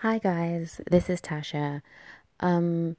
[0.00, 1.80] Hi guys, this is Tasha.
[2.40, 2.98] Um,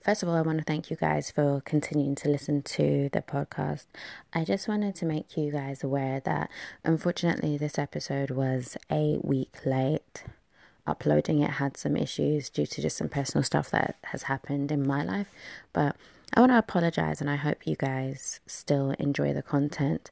[0.00, 3.20] first of all, I want to thank you guys for continuing to listen to the
[3.20, 3.86] podcast.
[4.32, 6.48] I just wanted to make you guys aware that
[6.84, 10.22] unfortunately this episode was a week late.
[10.86, 14.86] Uploading it had some issues due to just some personal stuff that has happened in
[14.86, 15.32] my life,
[15.72, 15.96] but
[16.36, 20.10] I want to apologize and I hope you guys still enjoy the content.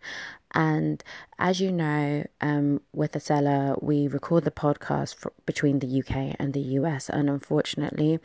[0.52, 1.04] And
[1.38, 6.54] as you know, um, with Acela, we record the podcast for, between the UK and
[6.54, 8.20] the US, and unfortunately,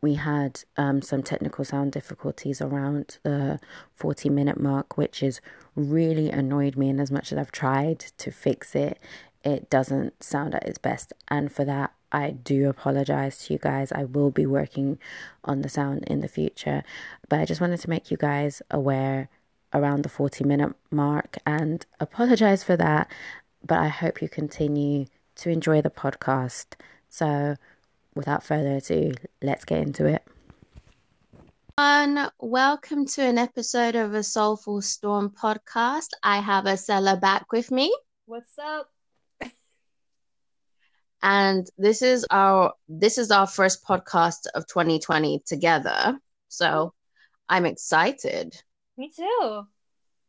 [0.00, 3.60] we had um, some technical sound difficulties around the
[3.94, 5.40] 40 minute mark, which is
[5.76, 6.90] really annoyed me.
[6.90, 8.98] And as much as I've tried to fix it,
[9.44, 11.12] it doesn't sound at its best.
[11.28, 13.90] And for that, I do apologize to you guys.
[13.90, 15.00] I will be working
[15.42, 16.84] on the sound in the future,
[17.28, 19.28] but I just wanted to make you guys aware
[19.72, 23.10] around the 40 minute mark and apologize for that.
[23.66, 26.76] But I hope you continue to enjoy the podcast.
[27.08, 27.56] So,
[28.14, 30.22] without further ado, let's get into it.
[31.76, 36.10] And welcome to an episode of a Soulful Storm podcast.
[36.22, 37.92] I have Acela back with me.
[38.26, 38.93] What's up?
[41.24, 46.92] And this is our this is our first podcast of 2020 together so
[47.48, 48.54] i'm excited
[48.96, 49.66] Me too.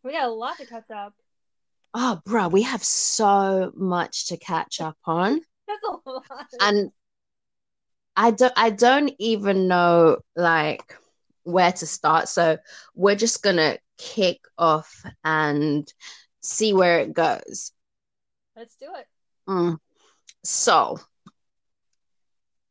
[0.03, 1.13] We got a lot to catch up.
[1.93, 6.47] oh bro we have so much to catch up on That's a lot.
[6.61, 6.91] and
[8.15, 10.95] i don't i don't even know like
[11.43, 12.57] where to start so
[12.95, 15.91] we're just gonna kick off and
[16.41, 17.71] see where it goes
[18.55, 19.05] Let's do it.
[19.49, 19.77] Mm.
[20.45, 20.99] So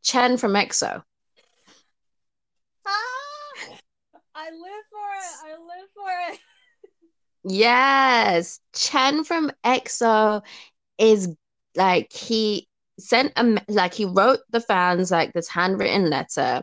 [0.02, 1.02] chen from exo
[2.86, 3.78] Ah!
[4.34, 5.34] I live for it.
[5.44, 6.38] I live for it.
[7.44, 10.42] Yes, Chen from EXO
[10.98, 11.28] is
[11.76, 12.66] like he
[12.98, 16.62] sent a like he wrote the fans like this handwritten letter,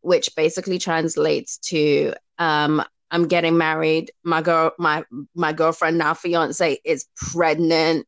[0.00, 4.12] which basically translates to um I'm getting married.
[4.22, 8.06] My girl, my my girlfriend now fiance is pregnant,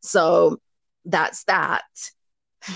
[0.00, 0.58] so
[1.10, 1.82] that's that.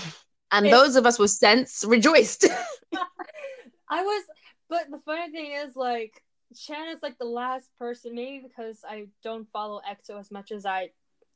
[0.51, 2.45] And those of us with sense rejoiced.
[3.89, 4.23] I was,
[4.69, 6.23] but the funny thing is, like,
[6.55, 10.65] Chan is like the last person, maybe because I don't follow EXO as much as
[10.65, 10.91] I,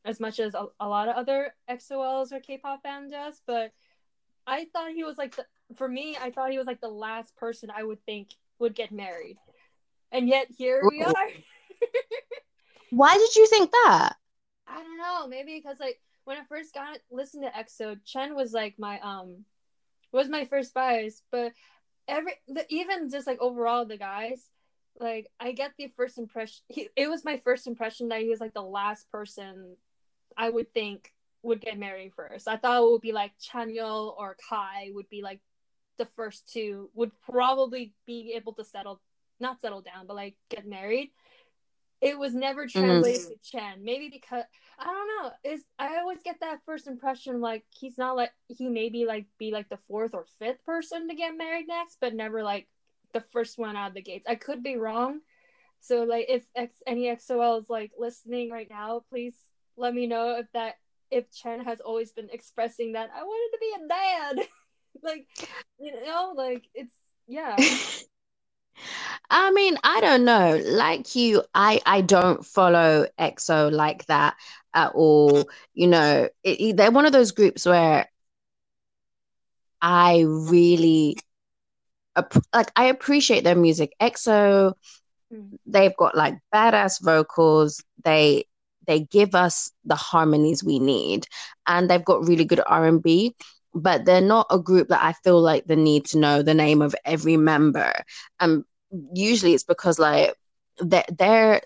[0.06, 3.42] as much as a, a lot of other EXO-Ls or K-pop fan does.
[3.46, 3.72] But
[4.48, 5.46] I thought he was like the,
[5.76, 8.92] for me, I thought he was like the last person I would think would get
[8.92, 9.38] married,
[10.12, 11.14] and yet here we are.
[12.90, 14.14] Why did you think that?
[14.68, 15.28] I don't know.
[15.28, 16.00] Maybe because like
[16.30, 19.46] when I first got listened to EXO, Chen was like my um
[20.12, 21.24] was my first bias.
[21.32, 21.54] But
[22.08, 24.48] every the, even just like overall the guys,
[25.00, 26.62] like I get the first impression.
[26.68, 29.76] He, it was my first impression that he was like the last person
[30.38, 32.48] I would think would get married first.
[32.48, 35.40] I thought it would be like Chanyeol or Kai would be like
[35.98, 39.02] the first two would probably be able to settle
[39.40, 41.12] not settle down but like get married
[42.02, 42.80] it was never mm-hmm.
[42.80, 43.84] translated to Chen.
[43.84, 44.44] Maybe because
[44.78, 45.32] I don't know.
[45.44, 49.52] Is I always get that first impression like he's not like he maybe like be
[49.52, 52.68] like the fourth or fifth person to get married next, but never like
[53.14, 54.26] the first one out of the gates.
[54.28, 55.20] I could be wrong.
[55.82, 59.36] So like if X, any EXO-L is like listening right now, please
[59.78, 60.76] let me know if that
[61.12, 64.48] if Chen has always been expressing that I wanted to be a dad.
[65.04, 65.28] like
[65.80, 66.94] you know, like it's
[67.28, 67.56] yeah.
[69.30, 70.62] I mean, I don't know.
[70.66, 74.36] Like you, I I don't follow EXO like that
[74.74, 75.50] at all.
[75.74, 78.08] You know, it, it- they're one of those groups where
[79.82, 81.18] I really
[82.54, 82.72] like.
[82.76, 83.94] I appreciate their music.
[84.02, 84.74] EXO,
[85.34, 85.58] Mm.
[85.66, 87.84] they've got like badass vocals.
[88.04, 88.46] They
[88.88, 91.26] they give us the harmonies we need,
[91.68, 93.36] and they've got really good R and B.
[93.74, 96.82] But they're not a group that I feel like the need to know the name
[96.82, 97.94] of every member.
[98.40, 98.66] Um,
[99.14, 100.36] usually it's because like
[100.82, 101.62] they they're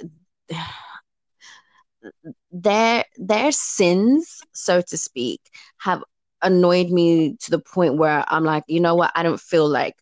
[2.51, 5.41] their their sins, so to speak,
[5.79, 6.03] have
[6.41, 9.95] annoyed me to the point where I'm like, you know what, I don't feel like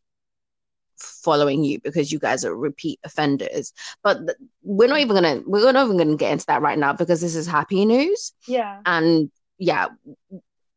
[0.98, 3.74] following you because you guys are repeat offenders.
[4.04, 6.94] But th- we're not even gonna we're not even gonna get into that right now
[6.94, 8.34] because this is happy news.
[8.48, 8.82] Yeah.
[8.86, 9.88] And yeah,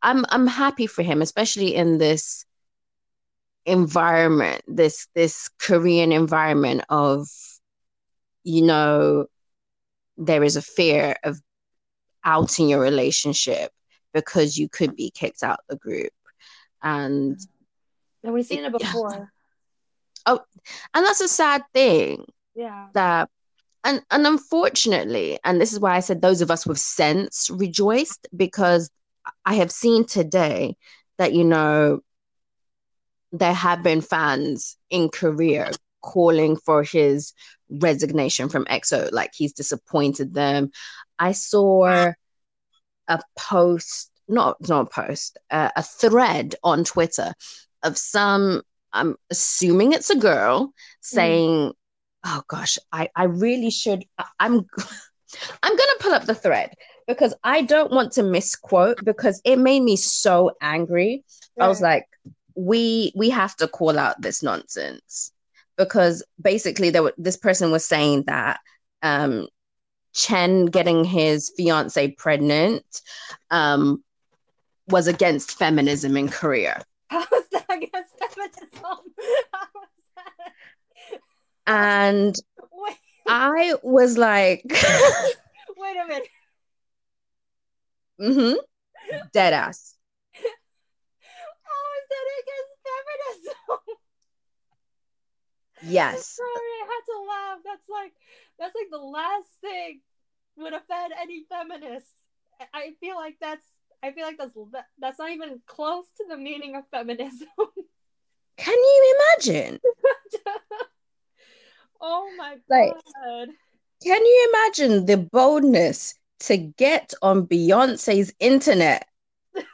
[0.04, 2.44] I'm I'm happy for him, especially in this
[3.64, 7.26] environment, this this Korean environment of,
[8.44, 9.26] you know,
[10.18, 11.40] there is a fear of
[12.22, 13.72] outing your relationship
[14.12, 16.12] because you could be kicked out the group.
[16.82, 17.38] And
[18.22, 19.32] And we've seen it before.
[20.26, 20.40] Oh,
[20.94, 22.88] and that's a sad thing Yeah.
[22.92, 23.30] that
[23.84, 28.28] and and unfortunately, and this is why I said those of us with sense rejoiced
[28.36, 28.90] because
[29.44, 30.76] I have seen today
[31.18, 32.00] that you know
[33.32, 35.72] there have been fans in Korea
[36.02, 37.32] calling for his
[37.68, 40.70] resignation from EXO, like he's disappointed them.
[41.18, 42.12] I saw
[43.08, 47.34] a post, not not a post, uh, a thread on Twitter
[47.82, 48.62] of some.
[48.92, 51.72] I'm assuming it's a girl saying, mm.
[52.24, 54.04] "Oh gosh, I I really should.
[54.18, 54.66] I, I'm."
[55.64, 56.74] I'm gonna pull up the thread
[57.06, 61.24] because I don't want to misquote because it made me so angry.
[61.60, 62.06] I was like,
[62.54, 65.32] we we have to call out this nonsense
[65.76, 68.60] because basically there were, this person was saying that
[69.02, 69.48] um,
[70.12, 72.84] Chen getting his fiance pregnant
[73.50, 74.02] um,
[74.88, 76.82] was against feminism in Korea.
[77.08, 78.68] How was that against feminism?
[79.52, 81.20] How was that?
[81.66, 82.36] And
[82.72, 82.96] Wait.
[83.26, 86.28] I was like, Wait a minute.
[88.20, 88.54] Mm-hmm.
[89.32, 89.94] Dead ass.
[90.34, 93.98] How is that against feminism?
[95.82, 96.28] Yes.
[96.28, 97.58] Sorry, I had to laugh.
[97.64, 98.12] That's like
[98.58, 100.00] that's like the last thing
[100.56, 102.06] would offend any feminist.
[102.72, 103.66] I feel like that's
[104.02, 104.54] I feel like that's
[104.98, 107.48] that's not even close to the meaning of feminism.
[108.56, 109.80] Can you imagine?
[112.00, 113.48] oh my like, god.
[114.02, 116.14] Can you imagine the boldness
[116.46, 119.06] to get on Beyonce's internet?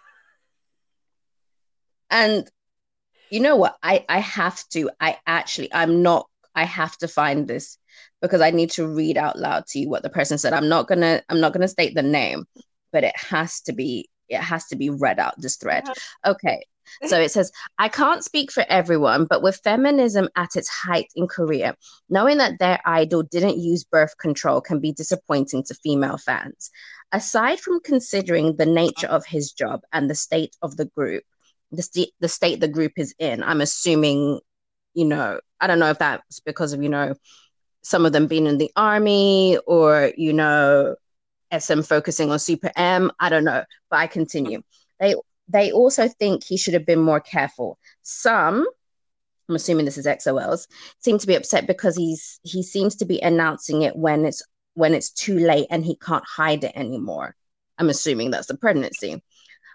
[2.11, 2.51] and
[3.31, 3.77] you know what?
[3.83, 4.91] I I have to.
[5.01, 7.79] I actually I'm not I have to find this
[8.21, 10.53] because I need to read out loud to you what the person said.
[10.53, 12.45] I'm not gonna I'm not gonna state the name,
[12.93, 15.85] but it has to be it has to be read out this thread.
[16.27, 16.65] Okay.
[17.07, 21.29] So it says, I can't speak for everyone, but with feminism at its height in
[21.29, 21.77] Korea,
[22.09, 26.71] knowing that their idol didn't use birth control can be disappointing to female fans.
[27.13, 31.25] Aside from considering the nature of his job and the state of the group,
[31.73, 34.41] the, st- the state the group is in, I'm assuming,
[34.95, 37.15] you know, I don't know if that's because of, you know,
[37.83, 40.97] some of them being in the army or, you know,
[41.57, 43.11] SM focusing on Super M.
[43.19, 44.63] I don't know, but I continue.
[44.99, 45.15] They
[45.51, 47.79] they also think he should have been more careful.
[48.03, 48.67] Some,
[49.49, 50.69] I'm assuming this is EXO-L's,
[51.01, 54.43] seem to be upset because he's he seems to be announcing it when it's
[54.75, 57.35] when it's too late and he can't hide it anymore.
[57.79, 59.23] I'm assuming that's the pregnancy.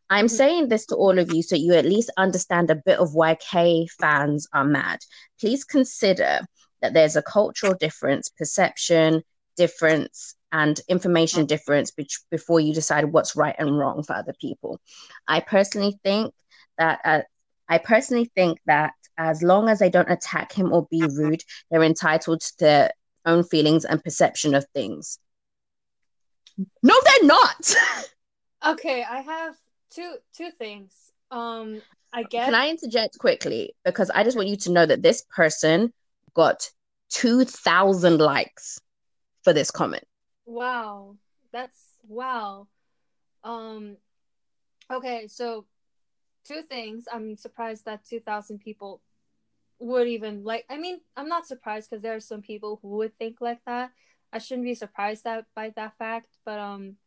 [0.10, 0.36] I'm mm-hmm.
[0.36, 3.36] saying this to all of you so you at least understand a bit of why
[3.36, 5.00] K fans are mad.
[5.40, 6.42] Please consider
[6.82, 9.24] that there's a cultural difference, perception
[9.58, 14.80] difference, and information difference be- before you decide what's right and wrong for other people.
[15.28, 16.34] I personally think
[16.78, 17.22] that uh,
[17.68, 21.84] I personally think that as long as they don't attack him or be rude, they're
[21.84, 22.92] entitled to their
[23.26, 25.20] own feelings and perception of things.
[26.82, 27.76] No, they're not.
[28.68, 29.56] okay, I have
[29.90, 30.94] two two things.
[31.32, 31.82] Um,
[32.14, 32.46] I guess.
[32.46, 35.92] Can I interject quickly because I just want you to know that this person
[36.34, 36.70] got
[37.10, 38.80] two thousand likes
[39.44, 40.06] for this comment.
[40.46, 41.18] Wow,
[41.52, 42.68] that's wow.
[43.44, 43.98] Um,
[44.92, 45.66] okay, so
[46.46, 47.06] two things.
[47.12, 49.02] I'm surprised that two thousand people
[49.80, 50.66] would even like.
[50.70, 53.92] I mean, I'm not surprised because there are some people who would think like that.
[54.34, 56.98] I shouldn't be surprised that by that fact, but um,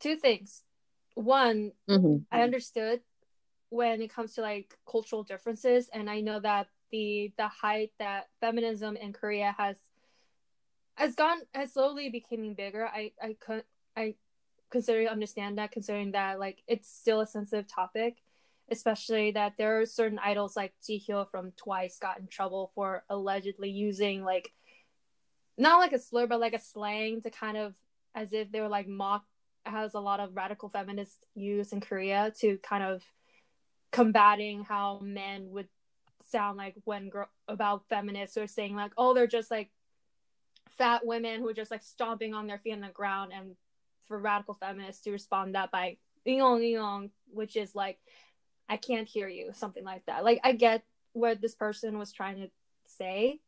[0.00, 0.62] two things
[1.14, 2.16] one mm-hmm.
[2.30, 3.00] i understood
[3.70, 8.28] when it comes to like cultural differences and i know that the the height that
[8.40, 9.76] feminism in korea has
[10.98, 12.86] has gone has slowly becoming bigger.
[12.86, 13.64] I i could
[13.96, 14.14] i
[14.70, 18.16] consider understand that considering that like it's still a sensitive topic
[18.70, 23.70] especially that there are certain idols like Jihyo from Twice got in trouble for allegedly
[23.70, 24.52] using like
[25.56, 27.74] not like a slur but like a slang to kind of
[28.14, 29.24] as if they were like mock
[29.64, 33.02] has a lot of radical feminists use in Korea to kind of
[33.90, 35.68] combating how men would
[36.28, 39.70] sound like when gr- about feminists or saying like oh they're just like
[40.76, 43.56] fat women who are just like stomping on their feet on the ground and
[44.06, 47.98] for radical feminists to respond that by yong yong which is like
[48.68, 50.82] I can't hear you something like that like I get
[51.12, 52.50] what this person was trying to
[52.84, 53.40] say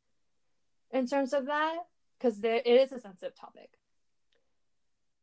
[0.91, 1.77] in terms of that
[2.19, 3.71] because it is a sensitive topic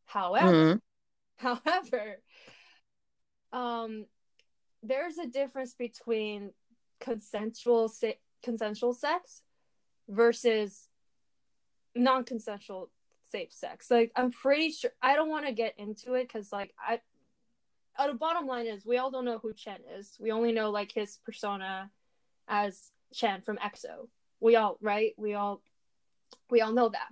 [0.05, 0.77] however mm-hmm.
[1.37, 2.19] However,
[3.53, 4.05] um,
[4.81, 6.51] there's a difference between
[6.99, 9.43] consensual se- consensual sex
[10.09, 10.87] versus
[11.97, 12.89] non-consensual
[13.31, 13.91] safe sex.
[13.91, 16.99] Like I'm pretty sure I don't want to get into it because like I
[17.97, 20.15] uh, the bottom line is we all don't know who Chen is.
[20.19, 21.89] We only know like his persona
[22.47, 24.07] as Chen from EXO.
[24.39, 25.13] We all right?
[25.17, 25.61] We all
[26.49, 27.09] we all know that.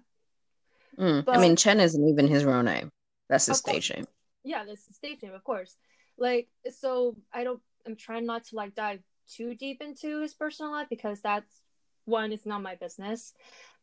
[0.97, 2.91] Mm, but, I mean Chen isn't even his real name.
[3.27, 4.05] That's his stage name
[4.45, 5.75] yeah, that's is stage name, of course.
[6.17, 10.71] Like, so I don't, I'm trying not to like dive too deep into his personal
[10.71, 11.61] life because that's
[12.05, 13.33] one is not my business.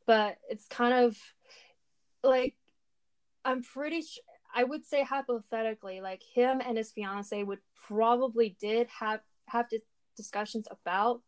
[0.06, 1.16] But it's kind of
[2.22, 2.54] like
[3.44, 4.22] I'm pretty sure
[4.54, 9.66] I would say hypothetically, like him and his fiance would probably did have have
[10.16, 11.22] discussions about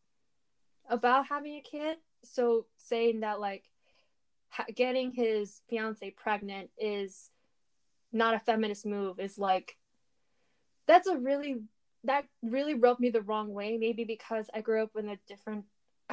[0.89, 1.99] about having a kid.
[2.25, 3.65] So saying that like
[4.75, 7.31] getting his fiance pregnant is
[8.13, 9.77] not a feminist move is like
[10.87, 11.63] that's a really
[12.05, 15.65] that really rubbed me the wrong way maybe because i grew up in a different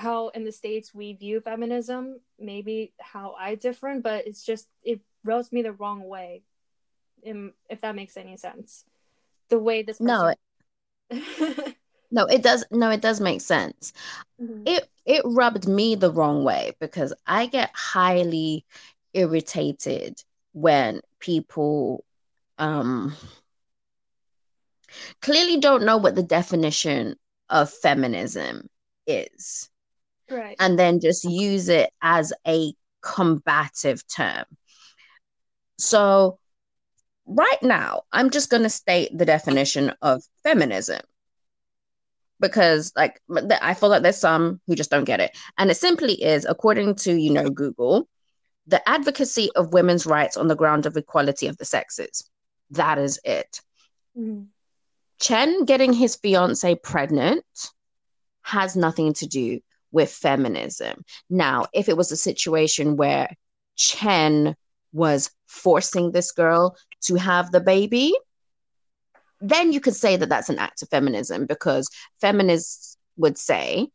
[0.01, 4.99] how in the states we view feminism maybe how i different but it's just it
[5.23, 6.41] rubs me the wrong way
[7.23, 8.83] in, if that makes any sense
[9.49, 10.07] the way this person...
[10.07, 10.33] no
[11.11, 11.77] it...
[12.11, 13.93] no it does no it does make sense
[14.41, 14.63] mm-hmm.
[14.65, 18.65] it it rubbed me the wrong way because i get highly
[19.13, 22.03] irritated when people
[22.57, 23.15] um
[25.21, 27.15] clearly don't know what the definition
[27.49, 28.67] of feminism
[29.07, 29.69] is.
[30.31, 30.55] Right.
[30.59, 34.45] And then just use it as a combative term.
[35.77, 36.39] So,
[37.25, 41.01] right now, I'm just going to state the definition of feminism
[42.39, 43.21] because, like,
[43.61, 45.37] I feel like there's some who just don't get it.
[45.57, 48.07] And it simply is, according to, you know, Google,
[48.67, 52.29] the advocacy of women's rights on the ground of equality of the sexes.
[52.69, 53.61] That is it.
[54.17, 54.43] Mm-hmm.
[55.19, 57.45] Chen getting his fiance pregnant
[58.43, 59.59] has nothing to do
[59.91, 61.03] with feminism.
[61.29, 63.29] Now, if it was a situation where
[63.75, 64.55] Chen
[64.93, 68.13] was forcing this girl to have the baby,
[69.39, 73.87] then you could say that that's an act of feminism because feminists would say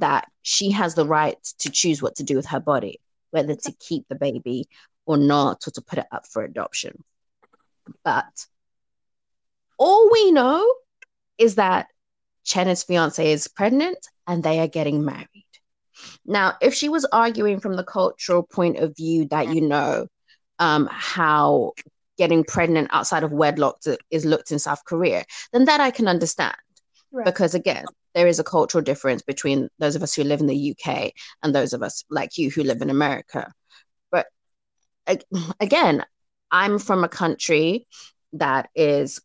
[0.00, 3.00] that she has the right to choose what to do with her body,
[3.30, 4.68] whether to keep the baby
[5.06, 7.02] or not, or to put it up for adoption.
[8.04, 8.46] But
[9.78, 10.72] all we know
[11.36, 11.88] is that
[12.50, 15.46] Chen's fiance is pregnant and they are getting married.
[16.26, 20.08] Now, if she was arguing from the cultural point of view that you know
[20.58, 21.72] um, how
[22.18, 26.08] getting pregnant outside of wedlock to, is looked in South Korea, then that I can
[26.08, 26.56] understand.
[27.12, 27.24] Right.
[27.24, 30.74] Because again, there is a cultural difference between those of us who live in the
[30.76, 31.12] UK
[31.44, 33.52] and those of us like you who live in America.
[34.10, 34.26] But
[35.60, 36.04] again,
[36.50, 37.86] I'm from a country
[38.32, 39.20] that is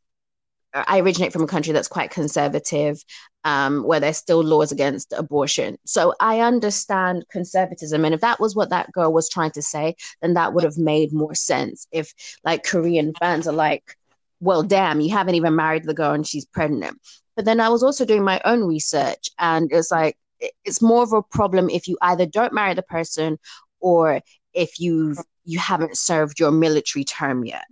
[0.76, 3.02] I originate from a country that's quite conservative,
[3.46, 5.78] um, where there's still laws against abortion.
[5.86, 8.04] So I understand conservatism.
[8.04, 10.78] And if that was what that girl was trying to say, then that would have
[10.78, 11.88] made more sense.
[11.92, 12.14] If
[12.44, 13.96] like Korean fans are like,
[14.42, 17.00] well, damn, you haven't even married the girl and she's pregnant.
[17.36, 20.18] But then I was also doing my own research, and it's like,
[20.64, 23.40] it's more of a problem if you either don't marry the person
[23.80, 24.22] or
[24.54, 27.66] if you've you haven't served your military term yet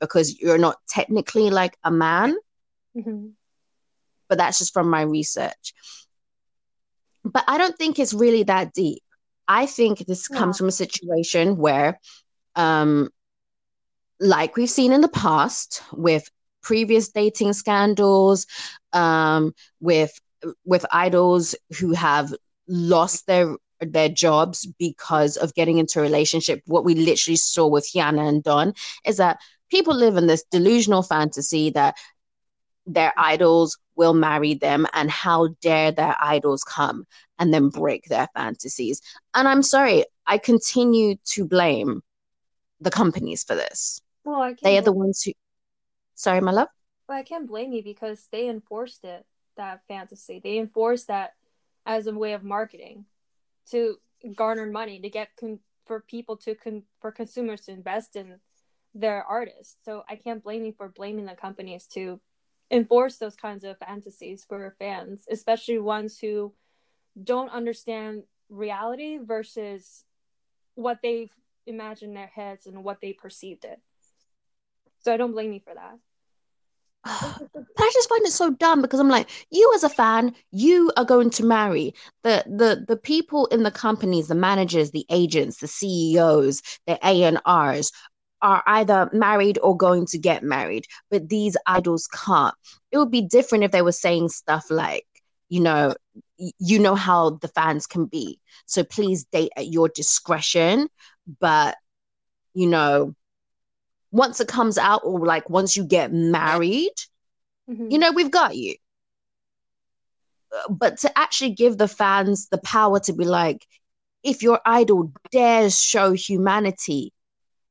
[0.00, 2.36] because you're not technically like a man
[2.96, 3.28] mm-hmm.
[4.28, 5.74] but that's just from my research
[7.24, 9.02] but i don't think it's really that deep
[9.48, 10.38] i think this yeah.
[10.38, 11.98] comes from a situation where
[12.56, 13.08] um
[14.20, 16.30] like we've seen in the past with
[16.62, 18.46] previous dating scandals
[18.92, 20.12] um with
[20.64, 22.34] with idols who have
[22.68, 26.62] lost their their jobs because of getting into a relationship.
[26.66, 29.38] What we literally saw with Hyuna and Dawn is that
[29.70, 31.96] people live in this delusional fantasy that
[32.86, 37.06] their idols will marry them and how dare their idols come
[37.38, 39.00] and then break their fantasies.
[39.34, 42.02] And I'm sorry, I continue to blame
[42.80, 44.00] the companies for this.
[44.24, 45.32] Well, they are the ones who
[46.14, 46.68] sorry, my love.
[47.08, 49.24] Well, I can't blame you because they enforced it,
[49.56, 50.40] that fantasy.
[50.42, 51.34] They enforced that
[51.86, 53.04] as a way of marketing
[53.70, 53.96] to
[54.34, 58.40] garner money to get con- for people to con- for consumers to invest in
[58.94, 59.76] their artists.
[59.84, 62.20] So I can't blame you for blaming the companies to
[62.70, 66.54] enforce those kinds of fantasies for fans, especially ones who
[67.22, 70.04] don't understand reality versus
[70.74, 71.32] what they've
[71.66, 73.80] imagined in their heads and what they perceived it.
[75.00, 75.98] So I don't blame you for that.
[77.04, 77.12] But
[77.78, 81.04] I just find it so dumb because I'm like, you as a fan, you are
[81.04, 85.68] going to marry the the the people in the companies, the managers, the agents, the
[85.68, 87.92] CEOs, the A and R's
[88.42, 92.54] are either married or going to get married, but these idols can't.
[92.92, 95.06] It would be different if they were saying stuff like,
[95.48, 95.94] you know,
[96.36, 100.88] you know how the fans can be, so please date at your discretion,
[101.40, 101.76] but
[102.54, 103.14] you know
[104.14, 106.94] once it comes out or like once you get married,
[107.68, 107.90] mm-hmm.
[107.90, 108.76] you know, we've got you.
[110.70, 113.66] But to actually give the fans the power to be like,
[114.22, 117.12] if your idol dares show humanity,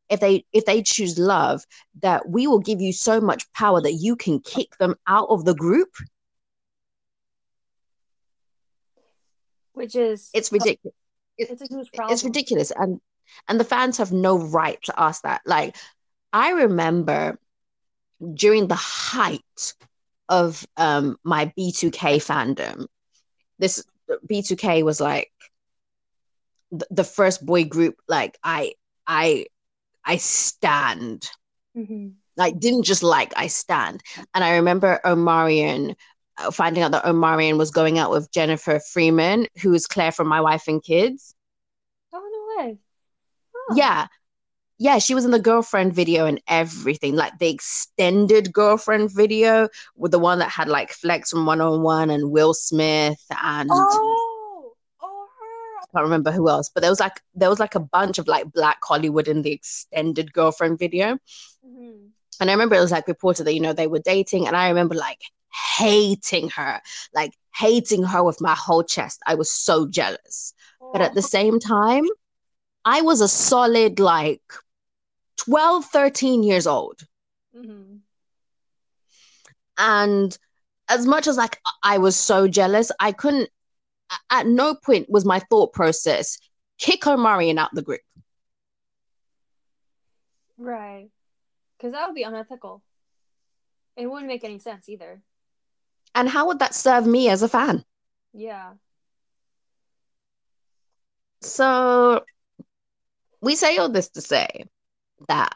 [0.09, 1.63] if they if they choose love,
[2.01, 5.45] that we will give you so much power that you can kick them out of
[5.45, 5.91] the group.
[9.71, 10.93] Which is it's ridiculous.
[11.37, 12.73] It's, it's, it's ridiculous.
[12.75, 12.99] And
[13.47, 15.41] and the fans have no right to ask that.
[15.45, 15.77] Like
[16.33, 17.37] I remember
[18.33, 19.73] during the height
[20.29, 22.87] of um my B2K fandom,
[23.59, 23.83] this
[24.27, 25.31] B2K was like
[26.71, 27.95] the, the first boy group.
[28.07, 28.73] Like, I
[29.07, 29.45] I
[30.05, 31.29] I stand
[31.75, 32.13] Mhm.
[32.37, 34.01] like didn't just like I stand.
[34.33, 35.95] And I remember Omarion
[36.37, 40.27] uh, finding out that Omarion was going out with Jennifer Freeman, who is Claire from
[40.27, 41.35] My Wife and Kids.
[42.13, 42.77] Oh no way.
[43.55, 43.75] Oh.
[43.75, 44.07] Yeah.
[44.83, 50.11] Yeah, she was in the girlfriend video and everything, like the extended girlfriend video with
[50.11, 54.73] the one that had like Flex from One on One and Will Smith and Oh,
[55.01, 55.27] oh.
[55.81, 58.27] I can't remember who else, but there was like there was like a bunch of
[58.27, 61.17] like Black Hollywood in the extended girlfriend video.
[61.65, 62.09] Mhm.
[62.41, 64.47] And I remember it was like reported that, you know, they were dating.
[64.47, 65.21] And I remember like
[65.77, 66.81] hating her,
[67.15, 69.21] like hating her with my whole chest.
[69.25, 70.53] I was so jealous.
[70.91, 71.35] But at the Oh.
[71.37, 72.03] same time,
[72.83, 74.41] I was a solid like
[75.37, 77.01] 12, 13 years old.
[77.55, 78.01] Mhm.
[79.77, 80.37] And
[80.87, 83.49] as much as like I was so jealous, I couldn't,
[84.29, 86.37] at no point was my thought process
[86.77, 88.01] kick Omarion out the group.
[90.57, 91.09] Right.
[91.77, 92.83] Because that would be unethical.
[93.95, 95.21] It wouldn't make any sense either.
[96.15, 97.83] And how would that serve me as a fan?
[98.33, 98.73] Yeah.
[101.41, 102.23] So
[103.41, 104.65] we say all this to say
[105.27, 105.55] that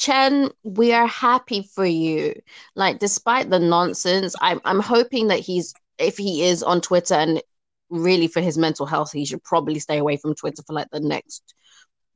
[0.00, 2.34] Chen, we are happy for you.
[2.74, 7.42] Like, despite the nonsense, I'm I'm hoping that he's if he is on Twitter and
[7.90, 11.00] really for his mental health, he should probably stay away from Twitter for like the
[11.00, 11.54] next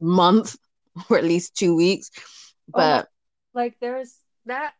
[0.00, 0.56] month
[1.10, 2.10] or at least two weeks.
[2.16, 2.72] Oh.
[2.72, 3.08] But
[3.52, 4.72] Like there's that.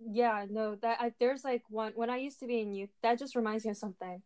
[0.00, 0.46] Yeah.
[0.48, 0.76] No.
[0.76, 2.90] That I, there's like one when I used to be in youth.
[3.02, 4.22] That just reminds me of something.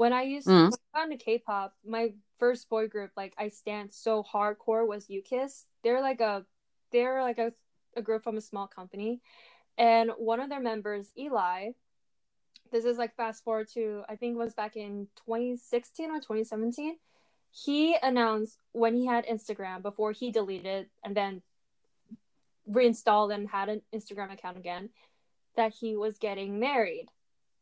[0.00, 0.70] When I used Mm.
[0.70, 5.08] when I got into K-pop, my first boy group, like I stand so hardcore, was
[5.08, 5.66] UKISS.
[5.82, 6.46] They're like a,
[6.90, 7.52] they're like a,
[7.94, 9.20] a group from a small company,
[9.76, 11.72] and one of their members, Eli.
[12.72, 16.96] This is like fast forward to I think it was back in 2016 or 2017.
[17.50, 21.42] He announced when he had Instagram before he deleted and then
[22.66, 24.88] reinstalled and had an Instagram account again
[25.56, 27.08] that he was getting married.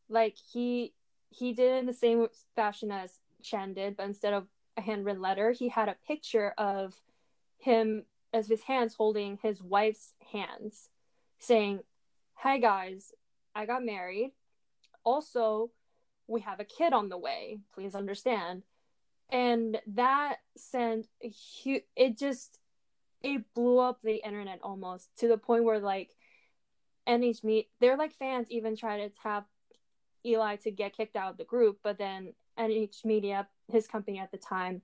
[0.07, 0.93] Like he
[1.29, 5.21] he did it in the same fashion as Chen did, but instead of a handwritten
[5.21, 6.95] letter, he had a picture of
[7.57, 10.89] him as his hands holding his wife's hands,
[11.39, 11.81] saying,
[12.35, 13.11] Hi guys,
[13.55, 14.31] I got married.
[15.03, 15.71] Also,
[16.27, 17.59] we have a kid on the way.
[17.73, 18.63] Please understand.
[19.29, 22.59] And that sent a huge it just
[23.21, 26.09] it blew up the internet almost to the point where like
[27.07, 29.47] NH Meet they're like fans even try to tap
[30.25, 34.31] Eli to get kicked out of the group, but then NH Media, his company at
[34.31, 34.81] the time,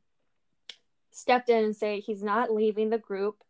[1.11, 3.43] stepped in and say he's not leaving the group,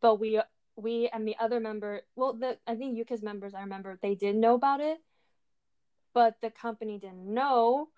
[0.00, 0.40] but we
[0.76, 4.36] we and the other member, well, the I think UKISS members, I remember they did
[4.36, 4.98] know about it,
[6.14, 7.88] but the company didn't know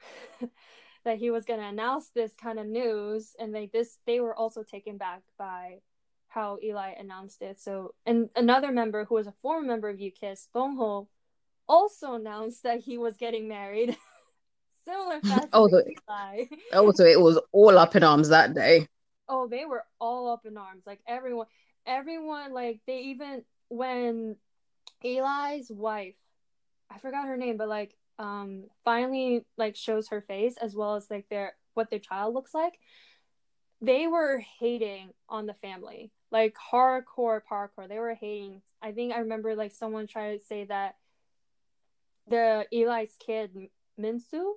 [1.05, 4.35] that he was going to announce this kind of news, and they this they were
[4.35, 5.81] also taken back by
[6.29, 7.61] how Eli announced it.
[7.61, 11.07] So, and another member who was a former member of UKISS, Dongho,
[11.73, 13.97] also announced that he was getting married.
[14.85, 16.45] Similar fashion Oh, the- Eli.
[16.75, 18.87] also, it was all up in arms that day.
[19.29, 20.85] Oh, they were all up in arms.
[20.87, 21.47] Like everyone,
[21.87, 24.37] everyone, like they even when
[25.03, 26.17] Eli's wife,
[26.91, 31.11] I forgot her name, but like um finally like shows her face as well as
[31.11, 32.79] like their what their child looks like.
[33.81, 37.89] They were hating on the family, like hardcore, parkour.
[37.89, 38.61] They were hating.
[38.83, 40.97] I think I remember like someone tried to say that
[42.29, 43.69] the Eli's kid
[44.01, 44.55] Minsu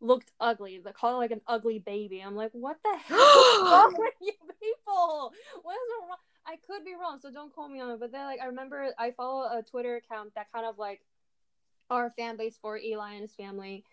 [0.00, 0.80] looked ugly.
[0.84, 2.20] They call it like an ugly baby.
[2.20, 5.32] I'm like, what the hell is wrong with you people?
[5.62, 6.16] What is wrong?
[6.44, 8.00] I could be wrong, so don't call me on it.
[8.00, 11.00] But then, like, I remember I follow a Twitter account that kind of like
[11.88, 13.84] our fan base for Eli and his family,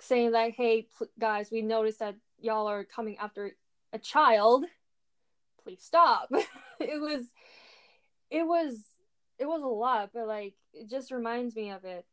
[0.00, 3.56] saying like, "Hey pl- guys, we noticed that y'all are coming after
[3.92, 4.64] a child.
[5.62, 6.30] Please stop."
[6.80, 7.24] it was,
[8.30, 8.80] it was,
[9.38, 12.04] it was a lot, but like, it just reminds me of it.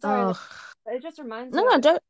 [0.00, 0.38] Sorry, Oh,
[0.86, 1.68] it just reminds no, me.
[1.70, 2.02] no, don't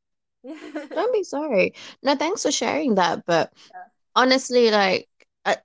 [0.94, 1.74] don't be sorry.
[2.02, 3.24] No, thanks for sharing that.
[3.26, 3.84] But Yeah.
[4.14, 5.08] honestly, like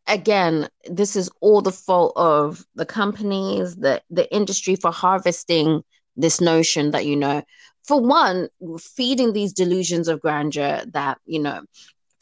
[0.07, 5.83] again, this is all the fault of the companies, the the industry for harvesting
[6.15, 7.43] this notion that you know,
[7.85, 11.61] for one, feeding these delusions of grandeur that you know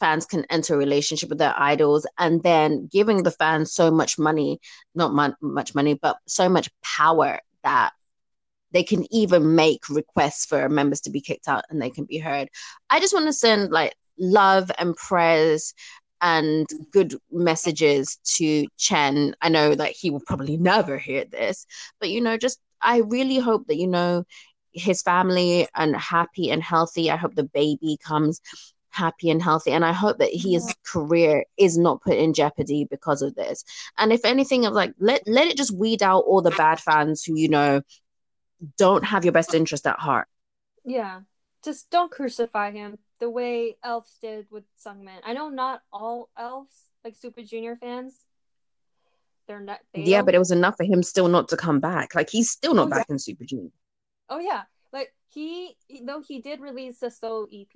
[0.00, 4.18] fans can enter a relationship with their idols, and then giving the fans so much
[4.18, 4.60] money,
[4.94, 7.92] not mon- much money, but so much power that
[8.72, 12.18] they can even make requests for members to be kicked out and they can be
[12.18, 12.48] heard.
[12.90, 15.74] I just want to send like love and prayers
[16.20, 19.34] and good messages to Chen.
[19.40, 21.66] I know that he will probably never hear this,
[22.00, 24.24] but you know, just I really hope that you know
[24.72, 27.10] his family and happy and healthy.
[27.10, 28.40] I hope the baby comes
[28.96, 33.20] happy and healthy and i hope that his career is not put in jeopardy because
[33.22, 33.64] of this.
[33.98, 37.22] And if anything of like let let it just weed out all the bad fans
[37.22, 37.82] who you know
[38.78, 40.26] don't have your best interest at heart.
[40.84, 41.20] Yeah.
[41.62, 45.18] Just don't crucify him the way elves did with Sungmin.
[45.24, 48.14] I know not all elves, like Super Junior fans,
[49.46, 49.80] they're not.
[49.92, 52.14] They yeah don't- but it was enough for him still not to come back.
[52.14, 53.70] Like he's still not Oh, back in super junior.
[54.28, 57.68] Oh yeah, like he though he did release a solo EP,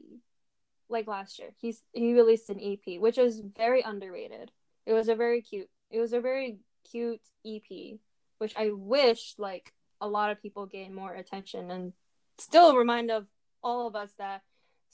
[0.91, 1.51] like last year.
[1.61, 4.51] He's he released an EP, which was very underrated.
[4.87, 5.69] It was a very cute.
[5.91, 6.59] It was a very
[6.91, 7.99] cute EP,
[8.39, 11.93] which I wish like a lot of people gain more attention and
[12.39, 13.27] still remind of
[13.63, 14.43] all of us that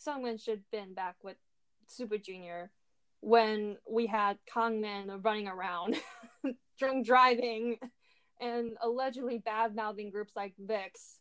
[0.05, 1.37] Sungmin should have been back with
[1.87, 2.71] Super Junior
[3.21, 5.97] when we had Kangin running around,
[6.79, 7.79] drunk driving,
[8.41, 11.19] and allegedly bad mouthing groups like VIXX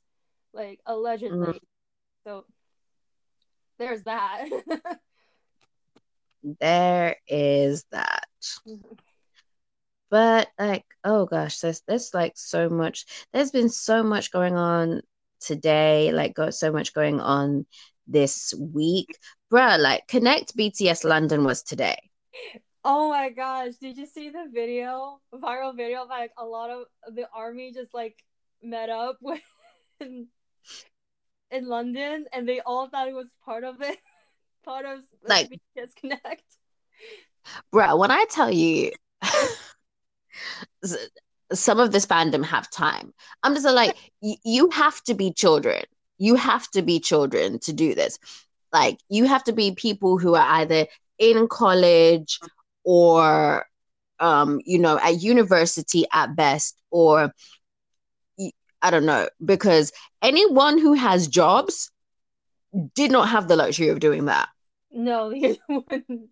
[0.55, 1.47] like allegedly.
[1.47, 1.57] Mm-hmm.
[2.25, 2.45] So
[3.77, 4.47] there's that.
[6.59, 8.27] there is that
[10.11, 15.01] but like oh gosh there's there's like so much there's been so much going on
[15.39, 17.65] today like got so much going on
[18.05, 19.17] this week
[19.51, 21.97] bruh like connect bts london was today
[22.85, 25.19] oh my gosh, did you see the video?
[25.33, 28.23] Viral video of like a lot of the army just like
[28.63, 29.41] met up with
[31.51, 33.97] in, London and they all thought it was part of it.
[34.65, 36.43] part of Like- BTS Connect.
[37.71, 38.91] bruh when i tell you
[41.53, 45.83] some of this fandom have time i'm just like y- you have to be children
[46.17, 48.17] you have to be children to do this
[48.73, 50.87] like you have to be people who are either
[51.19, 52.39] in college
[52.83, 53.65] or
[54.19, 57.31] um you know at university at best or
[58.85, 61.91] i don't know because anyone who has jobs
[62.93, 64.49] did not have the luxury of doing that
[64.91, 66.29] No, he wouldn't.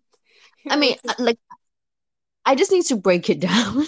[0.68, 1.38] I mean, like,
[2.44, 3.86] I just need to break it down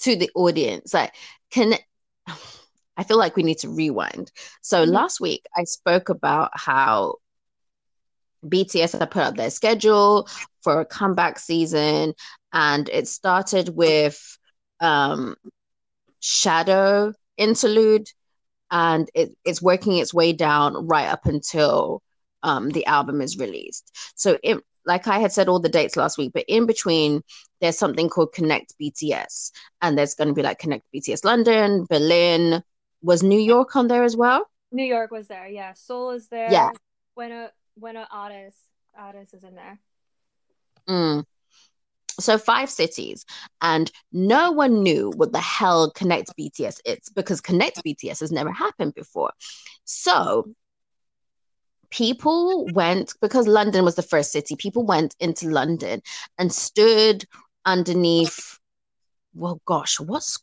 [0.00, 0.94] to the audience.
[0.94, 1.14] Like,
[1.50, 1.74] can
[2.96, 4.32] I feel like we need to rewind?
[4.62, 4.92] So Mhm.
[4.92, 7.16] last week I spoke about how
[8.48, 10.28] BTS had put up their schedule
[10.62, 12.14] for a comeback season,
[12.52, 14.38] and it started with
[14.80, 15.36] um,
[16.20, 18.06] Shadow interlude,
[18.70, 22.02] and it, it's working its way down right up until
[22.42, 23.90] um, the album is released.
[24.14, 27.22] So, it, like I had said all the dates last week, but in between,
[27.60, 29.50] there's something called Connect BTS,
[29.82, 32.62] and there's going to be like Connect BTS London, Berlin.
[33.02, 34.46] Was New York on there as well?
[34.72, 35.72] New York was there, yeah.
[35.74, 36.50] Seoul is there.
[36.50, 36.70] Yeah.
[37.14, 38.58] When a when a artist
[38.96, 39.78] artist is in there.
[40.88, 41.24] Mm.
[42.20, 43.24] So five cities,
[43.60, 48.52] and no one knew what the hell Connect BTS is because Connect BTS has never
[48.52, 49.32] happened before.
[49.84, 50.54] So
[51.90, 54.56] people went because London was the first city.
[54.56, 56.02] People went into London
[56.38, 57.24] and stood
[57.64, 58.58] underneath.
[59.34, 60.38] Well, gosh, what's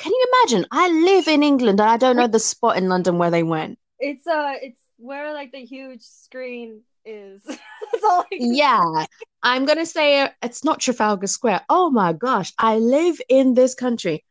[0.00, 0.66] can you imagine?
[0.70, 3.78] I live in England and I don't know the spot in London where they went.
[3.98, 7.42] It's uh it's where like the huge screen is.
[7.46, 9.06] That's all I can Yeah,
[9.42, 11.62] I'm gonna say uh, it's not Trafalgar Square.
[11.68, 14.24] Oh my gosh, I live in this country.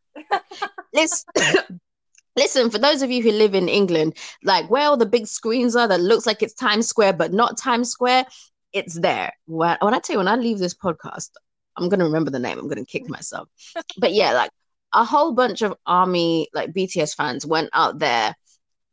[0.93, 1.25] Listen,
[2.36, 5.75] listen, for those of you who live in England, like where all the big screens
[5.75, 8.25] are that looks like it's Times Square, but not Times Square,
[8.73, 9.34] it's there.
[9.45, 11.29] When, when I tell you, when I leave this podcast,
[11.77, 12.60] I'm gonna remember the name.
[12.60, 13.49] I'm gonna kick myself.
[13.97, 14.51] But yeah, like
[14.93, 18.36] a whole bunch of army, like BTS fans went out there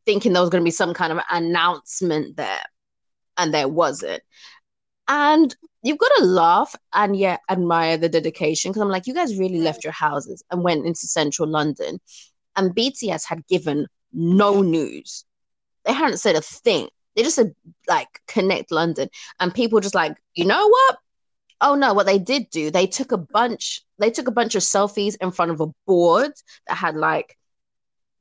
[0.05, 2.63] thinking there was gonna be some kind of announcement there,
[3.37, 4.23] and there wasn't.
[5.09, 9.39] And you've got to laugh and yet admire the dedication because I'm like, you guys
[9.39, 12.01] really left your houses and went into central London.
[12.57, 15.25] And BTS had given no news.
[15.85, 16.89] They hadn't said a thing.
[17.15, 17.55] They just said,
[17.89, 19.09] like, connect London.
[19.39, 20.99] And people just like, you know what?
[21.61, 24.63] Oh no, what they did do, they took a bunch, they took a bunch of
[24.63, 26.33] selfies in front of a board
[26.69, 27.39] that had like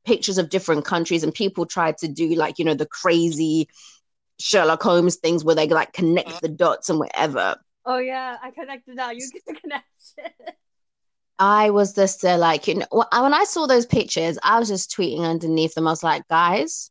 [0.06, 3.68] pictures of different countries, and people tried to do like, you know, the crazy
[4.40, 6.40] Sherlock Holmes things where they like connect mm.
[6.42, 7.58] the dots and whatever.
[7.86, 9.12] Oh yeah, I connected now.
[9.12, 10.56] You get the connection.
[11.38, 14.96] I was just there, like, you know, when I saw those pictures, I was just
[14.96, 15.88] tweeting underneath them.
[15.88, 16.90] I was like, guys,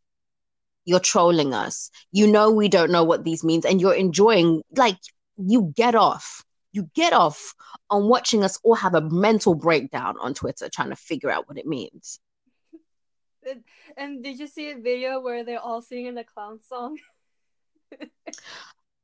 [0.84, 1.90] you're trolling us.
[2.12, 4.98] You know, we don't know what these means, and you're enjoying, like,
[5.38, 6.44] you get off.
[6.72, 7.54] You get off
[7.88, 11.58] on watching us all have a mental breakdown on Twitter trying to figure out what
[11.58, 12.20] it means.
[13.46, 13.62] And,
[13.98, 16.96] and did you see a video where they're all singing the clown song?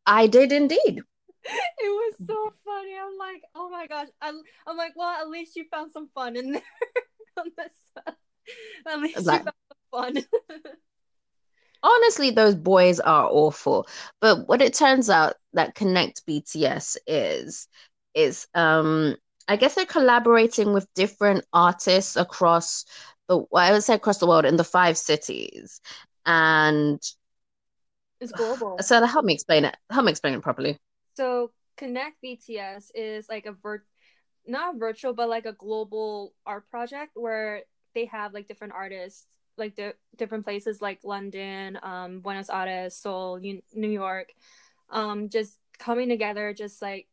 [0.07, 1.03] I did indeed.
[1.43, 2.95] It was so funny.
[3.01, 4.09] I'm like, oh my gosh.
[4.21, 4.29] I,
[4.67, 6.63] I'm like, well, at least you found some fun in there.
[7.39, 7.73] on this.
[8.87, 9.51] At least Like- you
[9.93, 10.73] found some fun.
[11.83, 13.87] honestly those boys are awful
[14.21, 17.69] but what it turns out that connect bts is
[18.15, 19.17] is um
[19.49, 22.85] i guess they're collaborating with different artists across
[23.29, 25.81] the i would say across the world in the five cities
[26.27, 27.01] and
[28.21, 28.77] it's global.
[28.81, 30.79] so help me explain it help me explain it properly
[31.17, 33.87] So Connect BTS is like a vir-
[34.47, 37.63] not virtual but like a global art project where
[37.95, 43.39] they have like different artists like the different places like London, um, Buenos Aires, Seoul,
[43.39, 44.33] U- New York,
[44.89, 47.07] um, just coming together, just like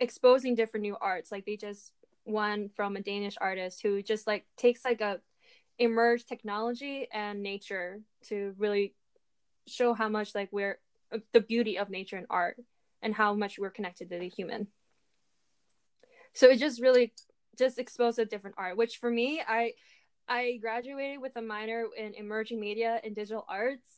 [0.00, 1.32] exposing different new arts.
[1.32, 1.92] Like they just
[2.24, 5.20] one from a Danish artist who just like takes like a
[5.78, 8.94] emerge technology and nature to really
[9.66, 10.78] show how much like we're
[11.12, 12.56] uh, the beauty of nature and art
[13.02, 14.68] and how much we're connected to the human.
[16.34, 17.12] So it just really
[17.58, 19.72] just exposed a different art, which for me, I
[20.28, 23.88] I graduated with a minor in emerging media and digital arts,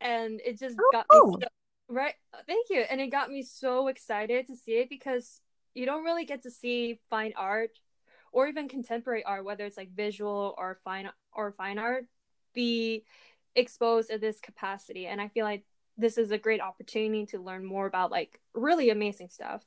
[0.00, 1.38] and it just Oh, got me oh.
[1.40, 1.48] so,
[1.88, 2.14] right.
[2.46, 5.40] Thank you, and it got me so excited to see it because
[5.74, 7.70] you don't really get to see fine art
[8.32, 12.04] or even contemporary art, whether it's like visual or fine or fine art,
[12.52, 13.04] be
[13.56, 15.64] exposed at this capacity, and I feel like
[15.96, 19.64] this is a great opportunity to learn more about like really amazing stuff.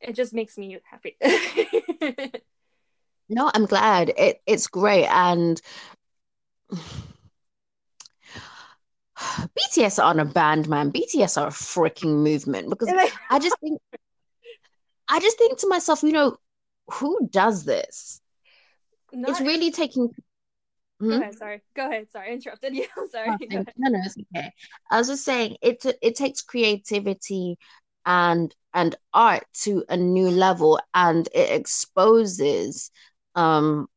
[0.00, 1.16] It just makes me happy.
[3.32, 5.62] no i'm glad it it's great and
[9.16, 12.88] bts aren't a band man bts are a freaking movement because
[13.28, 13.80] I- just think
[15.10, 16.36] I just think to myself, you know,
[16.92, 18.20] who does this?
[19.12, 20.14] not, It's really taking
[21.08, 21.20] Go Hmm?
[21.20, 21.34] ahead.
[21.36, 21.62] Sorry.
[21.74, 22.10] Go ahead.
[22.10, 22.30] Sorry.
[22.30, 22.86] I interrupted you.
[23.10, 23.30] sorry.
[23.30, 24.52] Oh, Go no, no, it's okay.
[24.90, 27.58] I was just saying it it takes creativity
[28.06, 32.90] and and art to a new level and it exposes
[33.34, 33.88] um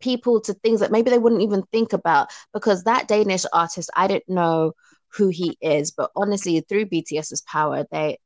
[0.00, 4.08] people to things that maybe they wouldn't even think about because that Danish artist, I
[4.08, 4.72] didn't know
[5.16, 8.18] who he is, but honestly, through BTS's power, they,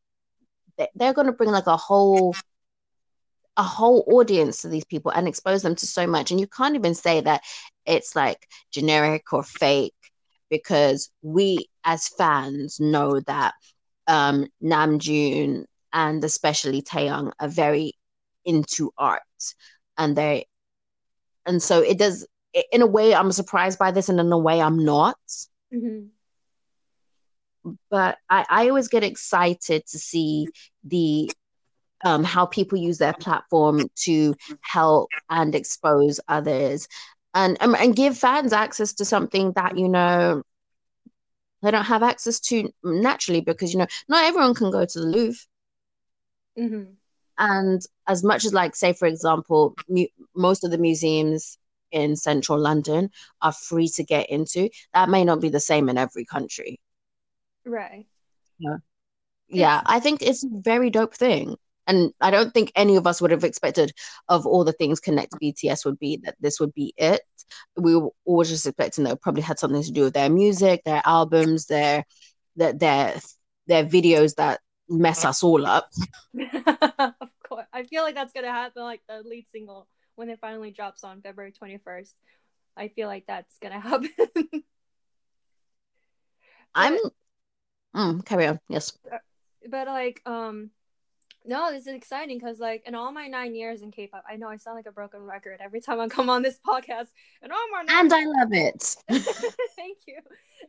[0.78, 2.38] they they're going to bring like a whole
[3.56, 6.30] a whole audience to these people and expose them to so much.
[6.30, 7.42] And you can't even say that
[7.84, 9.94] it's like generic or fake
[10.50, 13.54] because we as fans know that
[14.06, 17.92] um, Namjoon and especially Taehyung are very
[18.44, 19.22] into art
[19.98, 20.46] and they
[21.46, 22.26] and so it does
[22.72, 25.18] in a way I'm surprised by this and in a way I'm not
[25.74, 26.10] Mhm.
[27.90, 30.48] but I, I always get excited to see
[30.84, 31.30] the
[32.04, 36.88] um, how people use their platform to help and expose others
[37.34, 40.42] and um, and give fans access to something that you know
[41.62, 45.06] they don't have access to naturally because you know not everyone can go to the
[45.06, 45.40] Louvre
[46.58, 46.96] Mhm.
[47.38, 51.58] and as much as like say for example mu- most of the museums
[51.92, 53.10] in central london
[53.42, 56.80] are free to get into that may not be the same in every country
[58.64, 58.80] Right.
[59.48, 61.56] yeah i think it's a very dope thing
[61.86, 63.92] and i don't think any of us would have expected
[64.28, 67.20] of all the things connect bts would be that this would be it
[67.76, 70.82] we were always just expecting that it probably had something to do with their music
[70.84, 72.04] their albums their
[72.56, 73.14] their their,
[73.66, 75.90] their videos that mess us all up
[76.98, 77.66] of course.
[77.72, 78.82] I feel like that's gonna happen.
[78.82, 82.14] Like the lead single when it finally drops on February twenty first.
[82.76, 84.10] I feel like that's gonna happen.
[86.74, 86.98] i'm
[87.94, 88.98] mm, carry on yes
[89.70, 90.70] but like um
[91.46, 94.48] no this is exciting because like in all my nine years in k-pop i know
[94.48, 97.08] i sound like a broken record every time i come on this podcast
[97.42, 98.96] and all my nine and i love it
[99.76, 100.18] thank you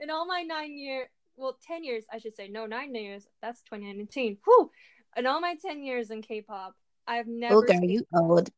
[0.01, 3.61] in all my nine year well 10 years i should say no nine years that's
[3.63, 4.71] 2019 Whew.
[5.15, 6.75] in all my 10 years in k-pop
[7.07, 8.49] i've never oh girl seen- you old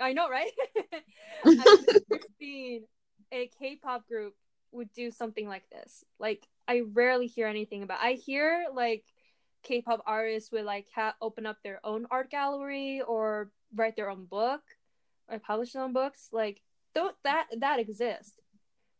[0.00, 0.50] I know, right?
[1.46, 2.84] I've never seen
[3.30, 4.34] a K-pop group
[4.72, 6.04] would do something like this.
[6.18, 8.00] Like, I rarely hear anything about.
[8.02, 9.04] I hear like
[9.62, 14.24] K-pop artists would like ha- open up their own art gallery or write their own
[14.24, 14.62] book
[15.28, 16.28] or publish their own books.
[16.32, 16.62] Like,
[16.94, 18.34] th- that that exists,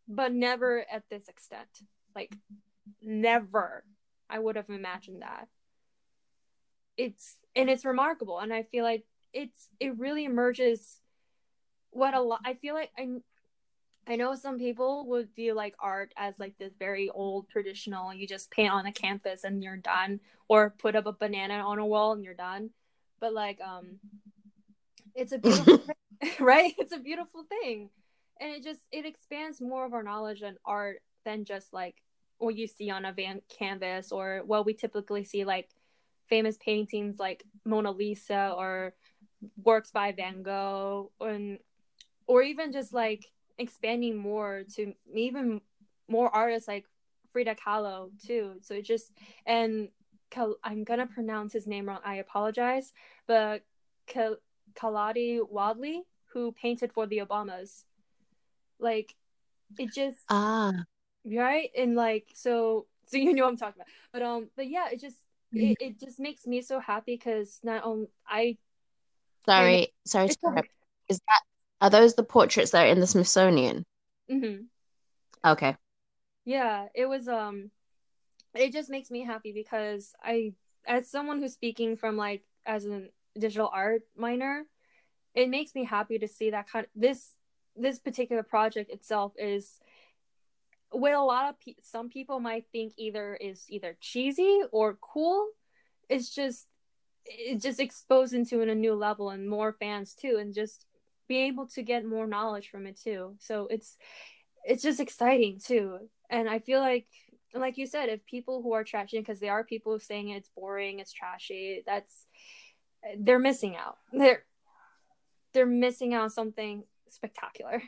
[0.07, 1.67] but never at this extent.
[2.15, 2.35] Like,
[3.01, 3.83] never.
[4.29, 5.47] I would have imagined that.
[6.97, 10.99] It's and it's remarkable, and I feel like it's it really emerges
[11.89, 13.07] what a lot i feel like i
[14.07, 18.27] i know some people would view like art as like this very old traditional you
[18.27, 21.85] just paint on a canvas and you're done or put up a banana on a
[21.85, 22.69] wall and you're done.
[23.19, 23.99] But like um
[25.15, 25.77] it's a beautiful
[26.21, 26.73] thing, right?
[26.77, 27.89] It's a beautiful thing.
[28.39, 31.95] And it just it expands more of our knowledge on art than just like
[32.37, 35.69] what you see on a van canvas or what we typically see like
[36.27, 38.93] famous paintings like Mona Lisa or
[39.63, 41.59] works by Van Gogh and
[42.27, 43.25] or even just like
[43.57, 45.61] expanding more to even
[46.07, 46.85] more artists like
[47.31, 48.55] Frida Kahlo too.
[48.61, 49.11] So it just
[49.45, 49.89] and
[50.63, 51.99] I'm gonna pronounce his name wrong.
[52.03, 52.91] I apologize,
[53.27, 53.63] but
[54.07, 57.83] Khalidi Wadley, who painted for the Obamas,
[58.79, 59.15] like
[59.77, 60.71] it just ah
[61.25, 63.87] right and like so so you know what I'm talking about.
[64.11, 65.17] But um, but yeah, it just
[65.53, 68.57] it, it just makes me so happy because not only I.
[69.45, 70.69] Sorry, sorry.
[71.09, 71.41] Is that
[71.81, 73.83] are those the portraits that are in the Smithsonian?
[74.31, 74.63] Mm-hmm.
[75.45, 75.75] Okay.
[76.45, 77.71] Yeah, it was um
[78.53, 80.53] it just makes me happy because I
[80.85, 83.07] as someone who's speaking from like as a
[83.37, 84.63] digital art minor,
[85.33, 87.31] it makes me happy to see that kind of this
[87.75, 89.79] this particular project itself is
[90.91, 95.47] what a lot of pe- some people might think either is either cheesy or cool.
[96.07, 96.67] It's just
[97.25, 100.85] it just exposed into a new level and more fans too and just
[101.33, 103.35] be able to get more knowledge from it too.
[103.39, 103.97] So it's
[104.65, 106.09] it's just exciting too.
[106.29, 107.07] And I feel like
[107.55, 110.99] like you said, if people who are trashing because there are people saying it's boring,
[110.99, 112.27] it's trashy, that's
[113.17, 113.97] they're missing out.
[114.11, 114.43] They're
[115.53, 117.81] they're missing out something spectacular.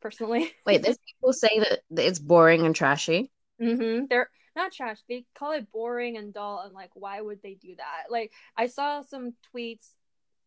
[0.00, 3.30] Personally, wait, there's people say that it's boring and trashy.
[3.60, 4.06] Mm-hmm.
[4.10, 4.98] They're not trash.
[5.08, 8.10] They call it boring and dull, and like, why would they do that?
[8.10, 9.88] Like, I saw some tweets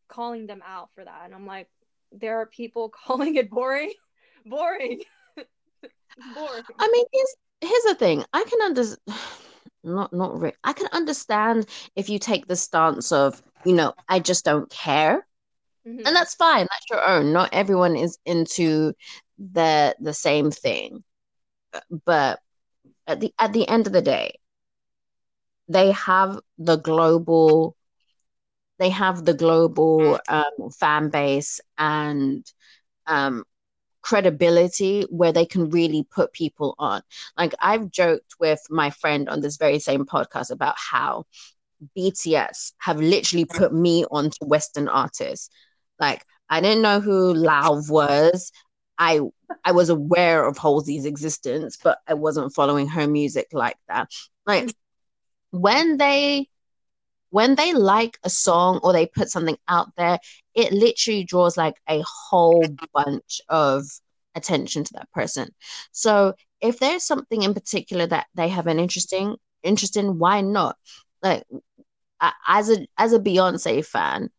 [0.08, 1.68] calling them out for that, and I'm like,
[2.12, 3.94] there are people calling it boring,
[4.46, 5.02] boring,
[6.36, 6.64] boring.
[6.80, 8.24] I mean, here's here's the thing.
[8.34, 9.00] I can understand.
[9.84, 11.66] Not not re- I can understand
[11.96, 15.26] if you take the stance of you know I just don't care,
[15.88, 16.06] mm-hmm.
[16.06, 16.68] and that's fine.
[16.70, 17.32] That's your own.
[17.32, 18.94] Not everyone is into
[19.38, 21.06] the the same thing,
[22.06, 22.40] but
[23.06, 24.40] at the at the end of the day,
[25.70, 27.77] they have the global
[28.80, 32.46] they have the global um, fan base and
[33.08, 33.44] um,
[34.02, 37.02] credibility where they can really put people on.
[37.38, 41.26] Like I've joked with my friend on this very same podcast about how
[41.98, 45.50] BTS have literally put me onto Western artists.
[46.00, 48.52] Like I didn't know who Lauv was.
[48.98, 49.20] I
[49.64, 54.10] I was aware of Halsey's existence, but I wasn't following her music like that.
[54.46, 54.74] Like
[55.52, 56.50] when they
[57.30, 60.20] when they like a song or they put something out there,
[60.54, 63.86] it literally draws like a whole bunch of
[64.36, 65.50] attention to that person.
[65.92, 70.78] So if there's something in particular that they have an interesting interest in, why not?
[71.22, 71.44] Like
[72.48, 74.30] as a as a Beyonce fan,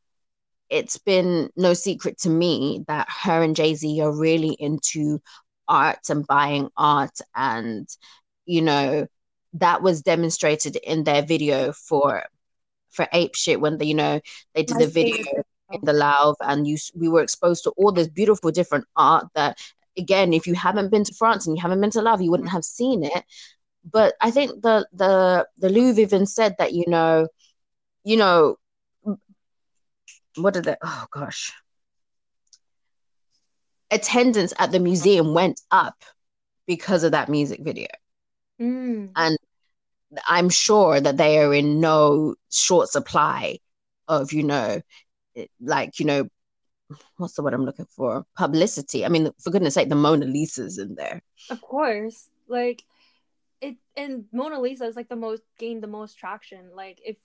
[0.71, 5.21] it's been no secret to me that her and Jay Z are really into
[5.69, 7.89] art and buying art, and
[8.47, 9.07] you know
[9.55, 12.25] that was demonstrated in their video for
[12.91, 14.21] for ape shit when they you know
[14.55, 15.25] they did My the video
[15.73, 19.59] in the Louvre and you we were exposed to all this beautiful different art that
[19.97, 22.51] again if you haven't been to France and you haven't been to Louvre you wouldn't
[22.51, 23.25] have seen it.
[23.91, 27.29] But I think the the the Louvre even said that you know
[28.05, 28.57] you know
[30.37, 31.53] what did they oh gosh.
[33.91, 36.05] Attendance at the museum went up
[36.67, 37.89] because of that music video.
[38.61, 39.13] Mm.
[39.15, 39.39] and
[40.27, 43.59] I'm sure that they are in no short supply
[44.07, 44.81] of, you know,
[45.61, 46.29] like, you know,
[47.17, 48.25] what's the word I'm looking for?
[48.37, 49.05] Publicity.
[49.05, 51.23] I mean, for goodness sake, the Mona Lisa's in there.
[51.51, 52.29] Of course.
[52.49, 52.83] Like
[53.61, 56.71] it and Mona Lisa is like the most gained the most traction.
[56.75, 57.17] Like if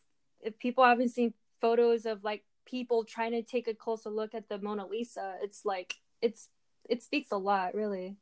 [0.42, 4.50] if people haven't seen photos of like people trying to take a closer look at
[4.50, 6.50] the Mona Lisa, it's like it's
[6.90, 8.18] it speaks a lot, really.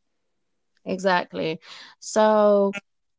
[0.86, 1.60] Exactly.
[2.00, 2.72] So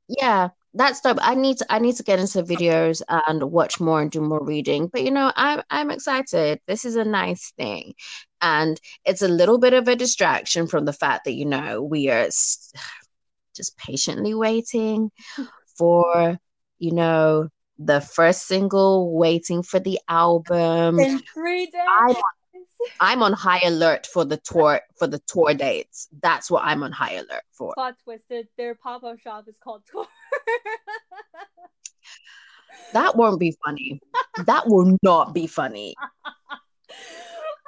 [0.08, 1.18] yeah, that's dope.
[1.20, 4.42] I need to I need to get into videos and watch more and do more
[4.42, 4.88] reading.
[4.88, 6.60] But you know, I'm I'm excited.
[6.66, 7.94] This is a nice thing.
[8.40, 12.08] And it's a little bit of a distraction from the fact that you know we
[12.10, 12.26] are
[13.56, 15.10] just patiently waiting
[15.78, 16.38] for
[16.78, 17.48] you know
[17.78, 20.98] the first single, waiting for the album.
[20.98, 21.82] In three days.
[22.00, 22.16] I'm
[23.00, 26.08] I'm on high alert for the tour for the tour dates.
[26.20, 27.74] That's what I'm on high alert for.
[27.74, 28.48] Plot twisted.
[28.56, 30.06] Their pop up shop is called Tour.
[32.92, 34.00] that won't be funny.
[34.46, 35.94] that will not be funny.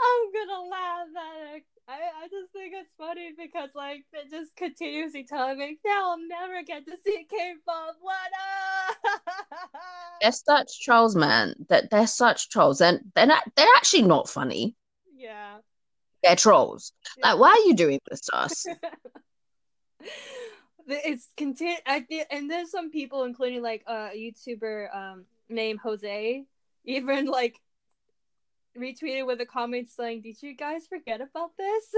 [0.04, 1.64] I'm gonna laugh at it.
[1.86, 6.28] I, I just think it's funny because like it just continuously telling me now I'll
[6.28, 7.96] never get to see K-pop.
[8.00, 8.16] What
[10.22, 11.54] They're such trolls, man.
[11.68, 14.74] That they're, they're such trolls, and they're not, they're actually not funny.
[15.16, 15.58] Yeah.
[16.22, 16.92] they're trolls.
[17.22, 18.64] Like, why are you doing this to us?
[20.86, 21.76] it's continue
[22.30, 26.44] and there's some people including like a youtuber um named jose
[26.84, 27.60] even like
[28.78, 31.94] retweeted with a comment saying did you guys forget about this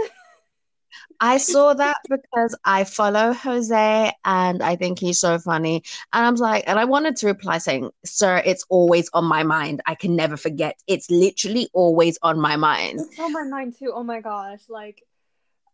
[1.20, 5.82] I saw that because I follow Jose and I think he's so funny.
[6.12, 9.42] And I was like, and I wanted to reply saying, Sir, it's always on my
[9.42, 9.82] mind.
[9.86, 10.76] I can never forget.
[10.86, 13.00] It's literally always on my mind.
[13.00, 13.92] It's on my mind too.
[13.94, 14.60] Oh my gosh.
[14.68, 15.02] Like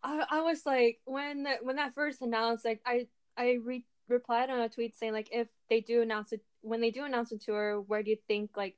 [0.02, 4.60] I, I was like when when that first announced, like I I re- replied on
[4.60, 7.80] a tweet saying like if they do announce it when they do announce a tour,
[7.80, 8.76] where do you think like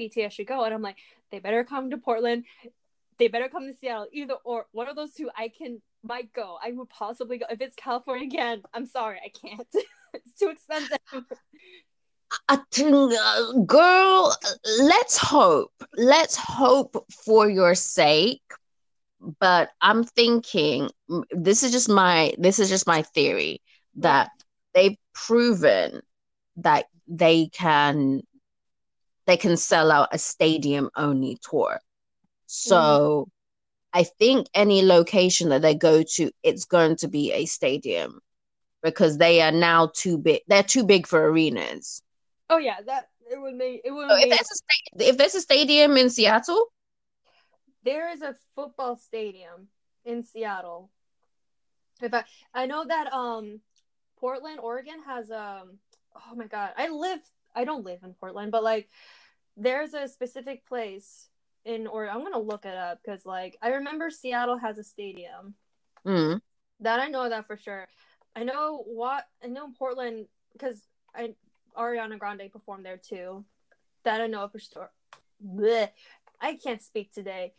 [0.00, 0.64] BTS should go?
[0.64, 0.98] And I'm like,
[1.30, 2.44] they better come to Portland
[3.20, 4.06] they better come to Seattle.
[4.12, 6.58] Either or one of those two I can might go.
[6.64, 7.46] I would possibly go.
[7.50, 9.68] If it's California again, I'm sorry, I can't.
[10.14, 10.98] it's too expensive.
[12.48, 14.34] I think, uh, girl,
[14.80, 15.72] let's hope.
[15.96, 18.42] Let's hope for your sake.
[19.20, 20.90] But I'm thinking
[21.30, 23.60] this is just my this is just my theory
[23.96, 24.30] that
[24.74, 26.00] they've proven
[26.56, 28.22] that they can
[29.26, 31.80] they can sell out a stadium only tour.
[32.46, 33.30] So mm.
[33.92, 38.20] I think any location that they go to, it's going to be a stadium
[38.82, 40.40] because they are now too big.
[40.48, 42.02] They're too big for arenas.
[42.48, 44.08] Oh yeah, that it would make it would.
[44.10, 44.62] So if, there's
[45.00, 46.66] a if there's a stadium in Seattle,
[47.84, 49.68] there is a football stadium
[50.04, 50.90] in Seattle.
[52.00, 52.24] If I
[52.54, 53.60] I know that um
[54.18, 55.78] Portland, Oregon has um
[56.14, 57.20] oh my god, I live
[57.54, 58.88] I don't live in Portland, but like
[59.56, 61.28] there's a specific place
[61.64, 65.54] in or I'm gonna look it up because like I remember Seattle has a stadium.
[66.06, 66.40] Mm.
[66.80, 67.86] That I know that for sure.
[68.34, 70.80] I know what I know Portland because
[71.14, 71.34] I
[71.76, 73.44] Ariana Grande performed there too.
[74.04, 74.90] That I know for sure.
[75.44, 75.90] Blech.
[76.40, 77.52] I can't speak today.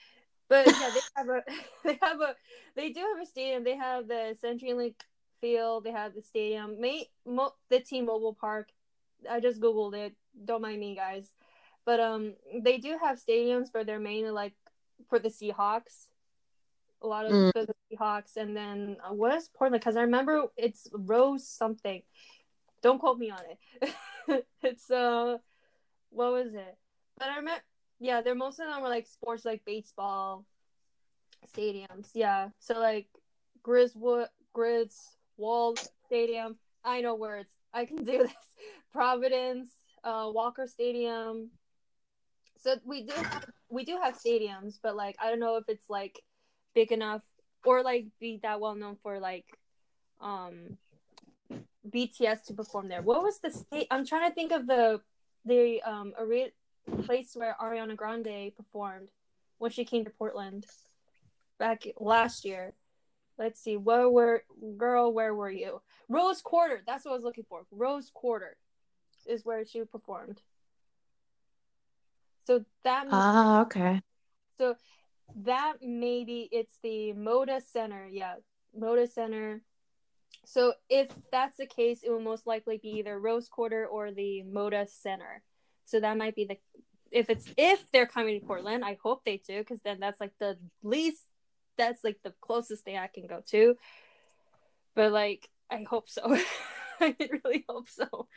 [0.50, 1.44] But yeah, they have a
[1.86, 2.36] they have a
[2.76, 3.64] they do have a stadium.
[3.64, 4.96] They have the CenturyLink
[5.40, 5.84] field.
[5.84, 6.80] They have the stadium.
[6.80, 8.70] May mo- the T-Mobile Park.
[9.30, 10.14] I just googled it.
[10.46, 11.30] Don't mind me, guys.
[11.86, 14.54] But um, they do have stadiums, but they're mainly like
[15.10, 16.08] for the Seahawks.
[17.02, 17.54] A lot of mm.
[17.54, 19.82] the Seahawks, and then uh, what is Portland?
[19.82, 22.04] Because I remember it's Rose something.
[22.84, 24.46] Don't quote me on it.
[24.62, 25.38] it's uh,
[26.10, 26.78] what was it?
[27.18, 27.62] But I remember,
[28.02, 30.46] yeah, they're most of them were like sports, like baseball
[31.56, 32.10] stadiums.
[32.14, 33.08] Yeah, so like
[33.64, 34.94] Griswold, Grizz,
[35.38, 35.76] Wall
[36.08, 36.58] Stadium.
[36.84, 37.52] I know words.
[37.74, 38.34] I can do this.
[38.92, 39.70] Providence,
[40.04, 41.52] uh, Walker Stadium,
[42.62, 45.90] so we do have, we do have stadiums, but like I don't know if it's
[45.90, 46.22] like
[46.76, 47.24] big enough
[47.66, 49.46] or like be that well known for like
[50.20, 50.78] um
[51.90, 53.02] BTS to perform there.
[53.02, 53.88] What was the state?
[53.90, 55.02] I'm trying to think of the
[55.46, 56.26] the um a
[56.92, 59.10] place where Ariana Grande performed
[59.58, 60.66] when she came to Portland
[61.60, 62.74] back last year.
[63.38, 63.78] Let's see.
[63.78, 64.44] Where were
[64.78, 65.14] girl?
[65.14, 65.82] Where were you?
[66.10, 66.84] Rose Quarter.
[66.86, 67.66] That's what I was looking for.
[67.72, 68.58] Rose Quarter
[69.26, 70.42] is where she performed.
[72.46, 74.02] So that ah okay.
[74.58, 74.76] So
[75.36, 78.36] that maybe it's the Moda Center, yeah,
[78.78, 79.62] Moda Center.
[80.46, 84.44] So if that's the case, it will most likely be either Rose Quarter or the
[84.46, 85.44] Moda Center.
[85.86, 86.58] So that might be the
[87.12, 90.32] if it's if they're coming to Portland, I hope they do because then that's like
[90.40, 91.24] the least
[91.78, 93.76] that's like the closest thing I can go to.
[94.96, 96.38] But like I hope so.
[97.00, 98.28] I really hope so.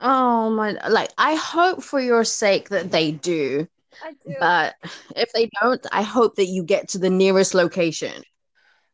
[0.00, 3.68] Oh my, like I hope for your sake that they do.
[4.04, 4.34] I do.
[4.40, 4.74] But
[5.16, 8.22] if they don't, I hope that you get to the nearest location.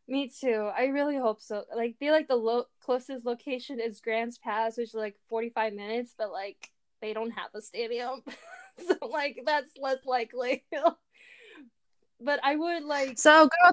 [0.06, 0.70] Me too.
[0.76, 1.64] I really hope so.
[1.74, 6.14] Like, be like the lo- closest location is Grants Pass, which is like 45 minutes,
[6.16, 6.70] but like
[7.02, 8.22] they don't have a stadium.
[8.88, 10.64] so like that's less likely.
[12.20, 13.72] but I would like So girl,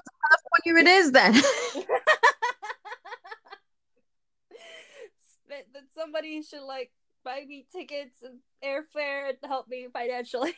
[0.60, 1.32] California it is then.
[5.48, 5.64] that
[5.94, 6.90] somebody should like
[7.24, 10.52] buy me tickets and airfare and help me financially.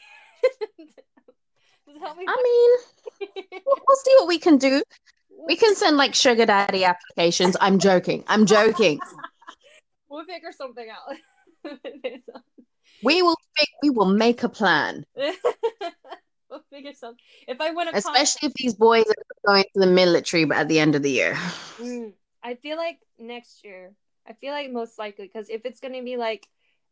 [2.00, 2.24] help me.
[2.26, 2.70] I mean,
[3.64, 4.82] we'll, we'll see what we can do.
[5.47, 7.57] We can send like sugar daddy applications.
[7.61, 8.24] I'm joking.
[8.26, 9.01] I'm joking.
[10.09, 11.16] we'll figure something out.
[13.03, 13.36] we will.
[13.82, 15.05] We will make a plan.
[15.16, 17.22] we'll figure something.
[17.47, 20.78] If I want especially if these boys are going to the military, but at the
[20.78, 21.34] end of the year.
[21.78, 22.12] Mm,
[22.43, 23.93] I feel like next year.
[24.26, 26.47] I feel like most likely because if it's gonna be like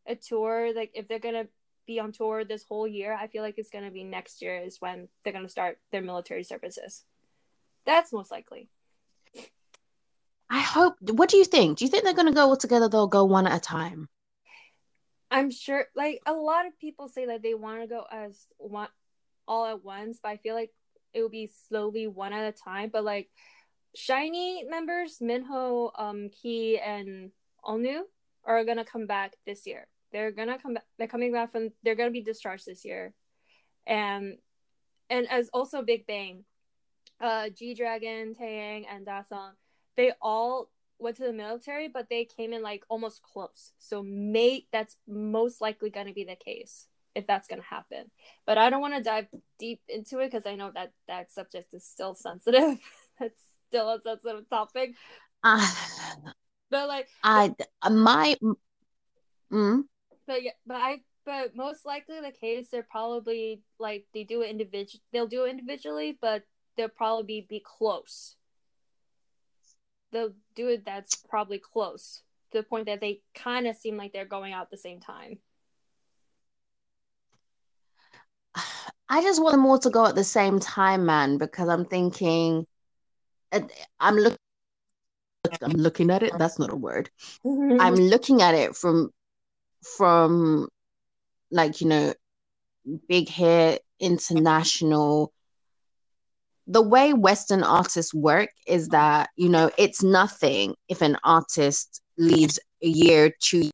[0.06, 1.46] a tour like if they're gonna
[1.86, 4.80] be on tour this whole year i feel like it's gonna be next year is
[4.80, 7.04] when they're gonna start their military services
[7.86, 8.68] that's most likely
[10.50, 13.06] i hope what do you think do you think they're gonna go all together they'll
[13.06, 14.08] go one at a time
[15.30, 18.88] i'm sure like a lot of people say that they want to go as one
[19.48, 20.70] all at once, but I feel like
[21.12, 22.90] it will be slowly one at a time.
[22.92, 23.28] But like
[23.96, 27.30] SHINee members, Minho, um, Key, and
[27.64, 28.02] Onew
[28.44, 29.86] are gonna come back this year.
[30.12, 30.84] They're gonna come back.
[30.98, 31.70] They're coming back from.
[31.82, 33.12] They're gonna be discharged this year,
[33.86, 34.38] and
[35.10, 36.44] and as also Big Bang,
[37.20, 39.52] uh, G Dragon, Taeyang, and Daesung,
[39.96, 43.72] they all went to the military, but they came in like almost close.
[43.78, 48.10] So mate, that's most likely gonna be the case if that's gonna happen.
[48.46, 49.26] But I don't want to dive
[49.58, 52.78] deep into it because I know that that subject is still sensitive.
[53.18, 54.94] that's still a sensitive topic.
[55.42, 55.74] Uh,
[56.70, 57.54] but like I
[57.90, 58.36] my
[59.52, 59.84] mm,
[60.26, 64.50] but yeah, but I but most likely the case they're probably like they do it
[64.50, 66.42] individual they'll do it individually, but
[66.76, 68.36] they'll probably be, be close.
[70.12, 72.22] They'll do it that's probably close
[72.52, 75.00] to the point that they kind of seem like they're going out at the same
[75.00, 75.38] time.
[79.08, 82.66] I just want them all to go at the same time, man, because I'm thinking,
[84.00, 84.38] I'm looking.
[85.62, 86.32] I'm looking at it.
[86.36, 87.08] That's not a word.
[87.44, 89.10] I'm looking at it from
[89.96, 90.68] from
[91.52, 92.12] like you know
[93.08, 95.32] big hit international
[96.66, 102.58] the way western artists work is that you know it's nothing if an artist leaves
[102.82, 103.70] a year two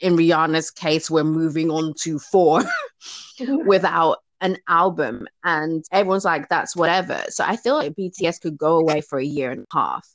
[0.00, 2.62] in rihanna's case we're moving on to four
[3.66, 7.22] without an album and everyone's like that's whatever.
[7.28, 10.06] So i feel like bts could go away for a year and a half.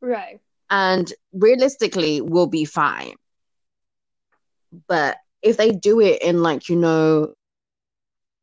[0.00, 0.40] Right.
[0.70, 3.14] And realistically we'll be fine.
[4.86, 7.34] But if they do it in like you know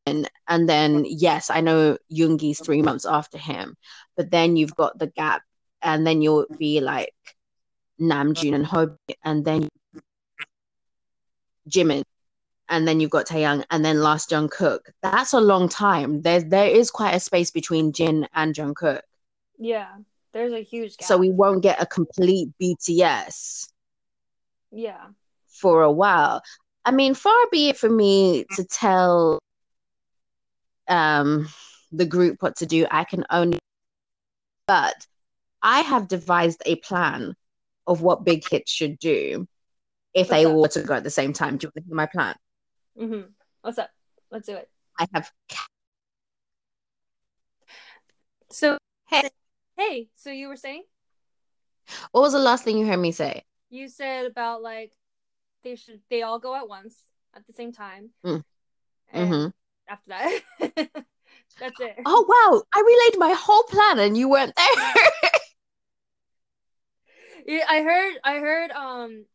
[0.06, 3.76] and and then yes i know yoongi's three months after him
[4.16, 5.42] but then you've got the gap
[5.82, 7.12] and then you'll be like
[8.00, 9.68] namjoon and hope and then
[11.68, 12.02] jimin
[12.68, 14.80] and then you've got Taehyung, and then last Jungkook.
[15.00, 16.20] That's a long time.
[16.22, 19.02] There's there is quite a space between Jin and Jungkook.
[19.56, 19.86] Yeah,
[20.32, 21.06] there's a huge gap.
[21.06, 23.68] So we won't get a complete BTS.
[24.72, 25.06] Yeah
[25.56, 26.42] for a while.
[26.84, 29.40] I mean, far be it for me to tell
[30.88, 31.48] um,
[31.92, 32.86] the group what to do.
[32.90, 33.58] I can only,
[34.66, 34.94] but
[35.62, 37.34] I have devised a plan
[37.86, 39.46] of what Big Hit should do
[40.14, 41.56] if What's they were to go at the same time.
[41.56, 42.34] Do you want to hear my plan?
[42.98, 43.30] Mm-hmm.
[43.62, 43.90] What's up?
[44.30, 44.68] Let's do it.
[44.98, 45.30] I have.
[48.50, 48.78] So
[49.08, 49.28] hey,
[49.76, 50.08] hey.
[50.14, 50.84] So you were saying?
[52.12, 53.44] What was the last thing you heard me say?
[53.70, 54.92] You said about like
[55.62, 56.96] they should they all go at once
[57.34, 58.10] at the same time.
[58.24, 58.42] Mm.
[59.14, 59.48] Mm-hmm.
[59.88, 60.40] After that,
[61.60, 61.96] that's it.
[62.04, 62.62] Oh wow!
[62.74, 64.94] I relayed my whole plan and you weren't there.
[67.46, 68.14] yeah, I heard.
[68.24, 68.70] I heard.
[68.72, 69.26] Um,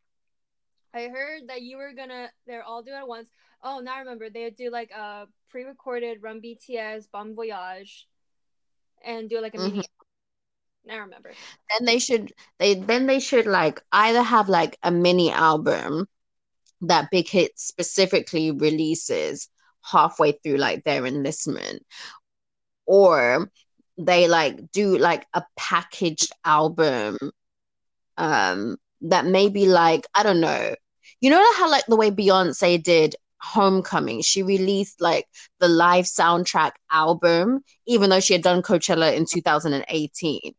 [0.93, 2.29] I heard that you were gonna.
[2.47, 3.29] They're all do it at once.
[3.63, 4.29] Oh, now I remember.
[4.29, 8.07] They would do like a pre-recorded Run BTS Bon Voyage,
[9.05, 9.77] and do like a mm-hmm.
[9.77, 9.85] mini
[10.89, 11.31] I remember.
[11.69, 16.07] Then they should they then they should like either have like a mini album
[16.81, 19.47] that Big Hit specifically releases
[19.83, 21.83] halfway through like their enlistment
[22.85, 23.49] or
[23.97, 27.17] they like do like a packaged album
[28.17, 30.75] um that maybe like I don't know.
[31.19, 35.25] You know how like the way Beyonce did Homecoming, she released like
[35.59, 40.53] the live soundtrack album, even though she had done Coachella in 2018.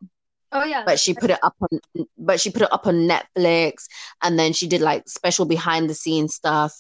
[0.51, 0.83] Oh yeah.
[0.85, 3.85] But she put it up on but she put it up on Netflix
[4.21, 6.75] and then she did like special behind the scenes stuff.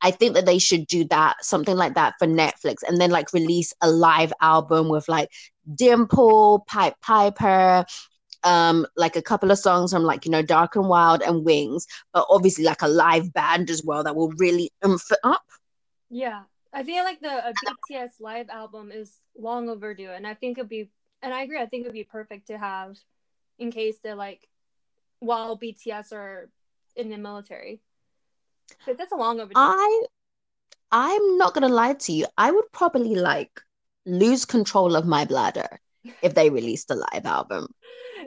[0.00, 3.32] I think that they should do that, something like that for Netflix, and then like
[3.32, 5.28] release a live album with like
[5.74, 7.84] Dimple, Pied Piper,
[8.44, 11.86] um, like a couple of songs from like, you know, Dark and Wild and Wings,
[12.12, 15.42] but obviously like a live band as well that will really umph it up.
[16.08, 16.42] Yeah.
[16.72, 17.54] I feel like the
[17.90, 20.90] BTS live album is long overdue, and I think it'd be
[21.22, 21.60] and I agree.
[21.60, 22.96] I think it would be perfect to have
[23.58, 24.46] in case they're like
[25.18, 26.50] while BTS are
[26.94, 27.80] in the military.
[28.68, 29.54] Because that's a long overdue.
[29.56, 30.04] I
[30.90, 32.26] I'm not gonna lie to you.
[32.36, 33.60] I would probably like
[34.06, 35.80] lose control of my bladder
[36.22, 37.68] if they released a live album.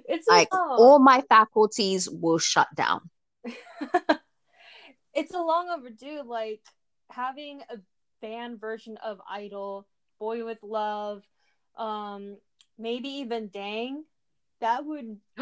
[0.07, 3.09] It's like all my faculties will shut down.
[5.13, 6.23] it's a long overdue.
[6.25, 6.61] Like
[7.09, 7.77] having a
[8.21, 9.85] band version of Idol,
[10.17, 11.23] Boy with Love,
[11.77, 12.37] um,
[12.77, 14.05] maybe even Dang,
[14.61, 15.17] that would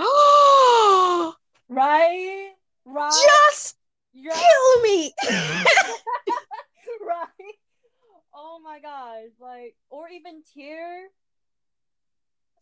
[1.70, 2.52] right,
[2.86, 3.76] right, just
[4.28, 4.36] right.
[4.36, 5.14] kill me,
[7.06, 7.56] right?
[8.34, 11.08] Oh my gosh, like or even Tear.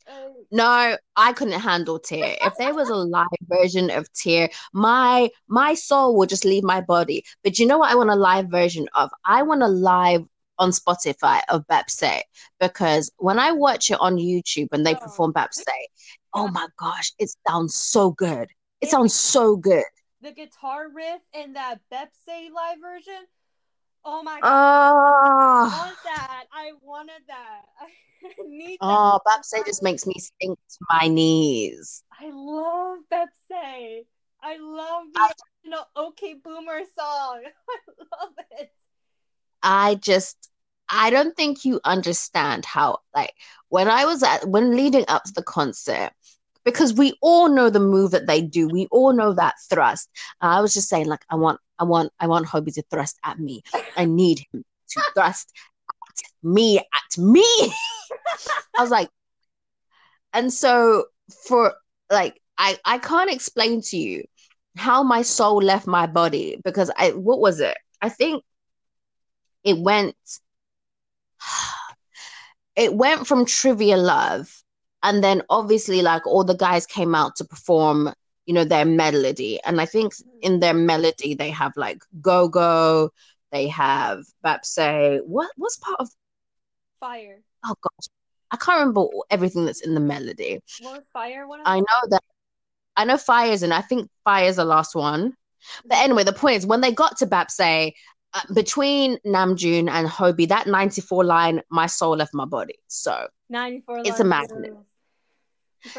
[0.10, 2.38] Uh, no, I couldn't handle Tear.
[2.42, 6.82] If there was a live version of Tear, my my soul would just leave my
[6.82, 7.24] body.
[7.44, 9.10] But you know what I want a live version of?
[9.26, 10.24] I want a live
[10.60, 12.22] on Spotify of Baepsae
[12.60, 15.00] because when I watch it on YouTube and they Oh.
[15.00, 15.64] perform Baepsae,
[16.34, 18.50] oh my gosh, it sounds so good.
[18.82, 19.84] It It- sounds so good.
[20.28, 23.28] The guitar riff in that Baepsae live version.
[24.04, 24.44] Oh my god.
[24.44, 26.44] Oh, I want that.
[26.52, 27.62] I wanted that.
[28.26, 28.88] I need that.
[28.88, 32.04] oh, Baepsae just makes me sink to my knees.
[32.20, 34.06] I love Baepsae.
[34.44, 37.44] I love the original OK Boomer song.
[37.70, 38.74] I love it.
[39.64, 40.50] I just
[40.90, 43.34] I don't think you understand how like
[43.70, 46.12] when I was at when leading up to the concert
[46.68, 48.68] because we all know the move that they do.
[48.68, 50.10] We all know that thrust.
[50.42, 53.18] And I was just saying like I want I want I want Hobi to thrust
[53.24, 53.64] at me.
[53.96, 55.50] I need him to thrust
[55.90, 57.46] at me at me.
[58.78, 59.08] I was like
[60.34, 61.06] and so
[61.48, 61.74] for
[62.12, 64.26] like I I can't explain to you
[64.76, 67.78] how my soul left my body because I what was it?
[68.02, 68.44] I think
[69.64, 70.18] it went
[72.76, 74.54] it went from trivia love
[75.04, 78.14] and then obviously like all the guys came out to perform
[78.46, 79.60] you know their melody.
[79.64, 83.12] And i think in their melody they have like go go
[83.52, 86.10] they have baepsae what what's part of
[87.00, 87.42] Fire.
[87.64, 88.08] oh gosh.
[88.50, 90.60] I can't remember everything that's in the melody.
[90.82, 92.24] What Fire one i know that
[92.96, 95.34] i know fire's and i think fire's the last one.
[95.86, 97.92] But anyway the point is when they got to baepsae
[98.34, 102.76] uh, between Namjoon and hobi that 94 line, my soul left my body.
[102.88, 104.74] So, 94 It's a magnet.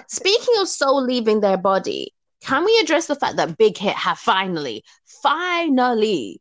[0.06, 4.18] Speaking of soul leaving their body, can we address the fact that Big Hit have
[4.18, 4.84] finally,
[5.22, 6.40] finally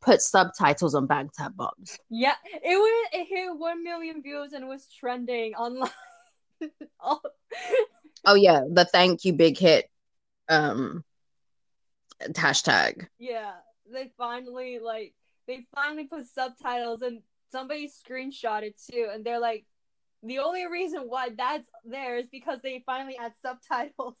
[0.00, 1.98] put subtitles on Bangtan Bombs?
[2.10, 5.90] Yeah, it was it hit 1 million views and was trending online.
[7.00, 7.20] oh,
[8.24, 9.90] Oh yeah, the thank you Big Hit
[10.48, 11.04] um
[12.22, 13.06] hashtag.
[13.18, 13.52] yeah,
[13.92, 15.14] they finally like
[15.46, 17.20] they finally put subtitles and
[17.52, 19.64] somebody screenshot it too and they're like
[20.22, 24.16] the only reason why that's there is because they finally add subtitles.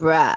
[0.00, 0.34] Bruh.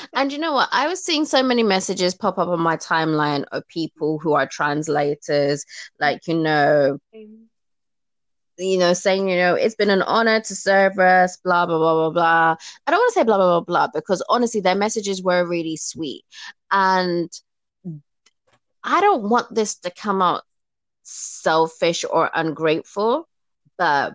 [0.14, 0.68] and you know what?
[0.72, 4.46] I was seeing so many messages pop up on my timeline of people who are
[4.46, 5.64] translators,
[6.00, 6.98] like, you know,
[8.56, 11.94] you know, saying, you know, it's been an honor to serve us, blah, blah, blah,
[11.94, 12.56] blah, blah.
[12.86, 15.76] I don't want to say blah, blah, blah, blah, because honestly, their messages were really
[15.76, 16.24] sweet.
[16.70, 17.30] And
[18.82, 20.42] I don't want this to come out
[21.10, 23.28] selfish or ungrateful,
[23.76, 24.14] but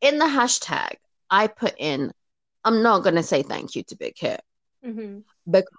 [0.00, 0.96] in the hashtag,
[1.30, 2.12] I put in,
[2.64, 4.40] I'm not going to say thank you to Big Hit.
[4.84, 5.20] hmm
[5.50, 5.72] Because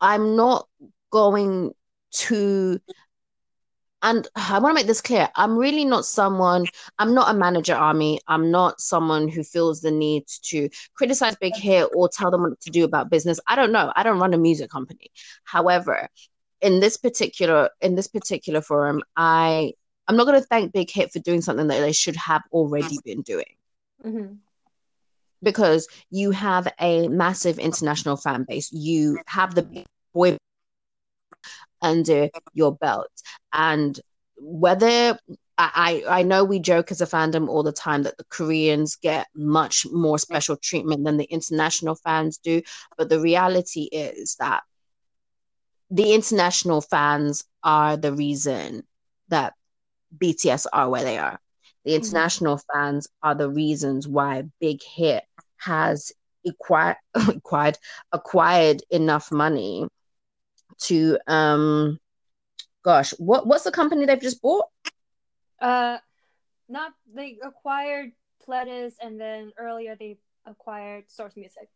[0.00, 0.68] I'm not
[1.10, 1.72] going
[2.12, 2.80] to
[4.04, 5.30] and I want to make this clear.
[5.34, 6.66] I'm really not someone,
[6.98, 8.20] I'm not a manager army.
[8.28, 12.60] I'm not someone who feels the need to criticize Big Hit or tell them what
[12.60, 13.40] to do about business.
[13.48, 13.90] I don't know.
[13.96, 15.10] I don't run a music company.
[15.44, 16.08] However,
[16.64, 19.74] in this particular in this particular forum, I
[20.08, 22.98] I'm not going to thank Big Hit for doing something that they should have already
[23.04, 23.54] been doing.
[24.02, 24.34] Hmm
[25.44, 28.72] because you have a massive international fan base.
[28.72, 30.36] You have the boy
[31.80, 33.10] under your belt,
[33.52, 34.00] and
[34.36, 35.18] whether
[35.56, 39.28] I I know we joke as a fandom all the time that the Koreans get
[39.36, 42.62] much more special treatment than the international fans do,
[42.96, 44.62] but the reality is that
[45.90, 48.84] the international fans are the reason
[49.28, 49.54] that
[50.16, 51.38] BTS are where they are.
[51.84, 55.24] The international fans are the reasons why Big Hit
[55.58, 56.12] has
[56.46, 57.78] acquired acquired
[58.12, 59.86] acquired enough money
[60.82, 61.98] to um
[62.82, 64.66] gosh what what's the company they've just bought
[65.60, 65.98] Uh,
[66.68, 68.12] not they acquired
[68.46, 71.68] Pledis and then earlier they acquired Source Music.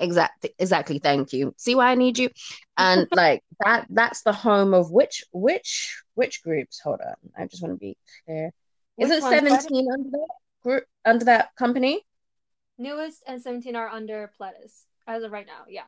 [0.00, 1.54] Exactly exactly thank you.
[1.56, 2.30] See why i need you?
[2.76, 6.80] And like that that's the home of which which which groups?
[6.80, 8.52] Hold on i just want to be clear.
[8.96, 10.28] Which is it 17 under that
[10.62, 12.02] group under that company?
[12.78, 15.64] NU'EST and 17 are under Pledis as of right now.
[15.68, 15.84] Yeah.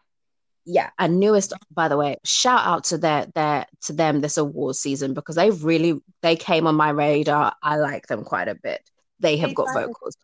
[0.65, 4.77] yeah and NU'EST by the way shout out to their their to them this award
[4.77, 7.55] season because they really they came on my radar.
[7.63, 8.89] I like them quite a bit.
[9.19, 10.17] They have They got vocals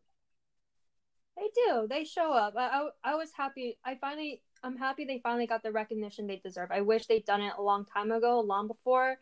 [1.55, 1.87] do.
[1.89, 2.55] They show up.
[2.57, 3.79] I, I, I was happy.
[3.85, 6.71] I finally, I'm happy they finally got the recognition they deserve.
[6.71, 9.19] I wish they'd done it a long time ago, long before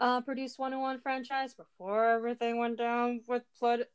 [0.00, 3.86] uh Produce 101 franchise, before everything went down with Flood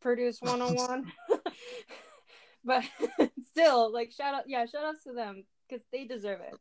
[0.00, 1.10] Produce 101.
[2.64, 2.84] but
[3.50, 6.54] still, like, shout out, yeah, shout outs to them because they deserve it.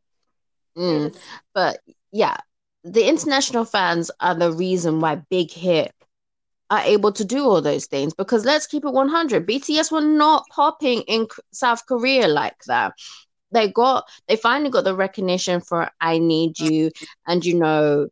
[0.78, 1.18] Mm.
[1.54, 1.80] But
[2.12, 2.38] yeah,
[2.84, 5.93] the international fans are the reason why Big Hit
[6.72, 8.15] are able to do all those things.
[8.15, 12.93] Because let's keep it 100, BTS were not popping in South Korea like that.
[13.51, 16.91] they got they finally got the recognition for I Need You,
[17.28, 18.07] and you know,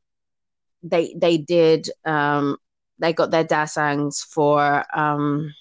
[0.83, 2.57] they they did um
[2.99, 5.53] they got their daesangs for um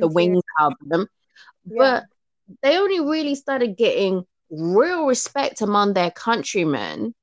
[0.00, 1.08] the Wings album,
[1.66, 2.00] Yeah.
[2.00, 2.04] but
[2.62, 7.14] they only really started getting real respect among their countrymen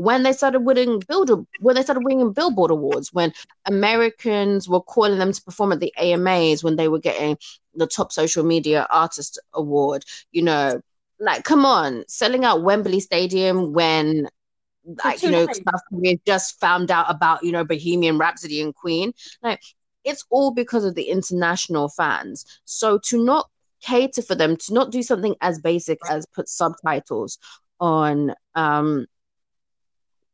[0.00, 3.34] when they started winning build when they started winning Billboard awards, when
[3.66, 7.36] Americans were calling them to perform at the AMAs, when they were getting
[7.74, 10.80] the top social media artist award, you know,
[11.18, 14.26] like come on, selling out Wembley Stadium when
[15.04, 15.58] like you know nights.
[15.58, 19.60] South Korea just found out about you know Bohemian Rhapsody and Queen, like
[20.04, 22.46] it's all because of the international fans.
[22.64, 23.50] So to not
[23.82, 27.38] cater for them, to not do something as basic as put subtitles
[27.80, 29.06] on um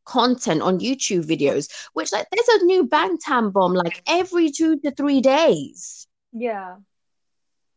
[0.07, 4.91] content on YouTube videos, which like there's a new Bangtan bomb like every two to
[4.93, 6.07] three days.
[6.33, 6.77] Yeah.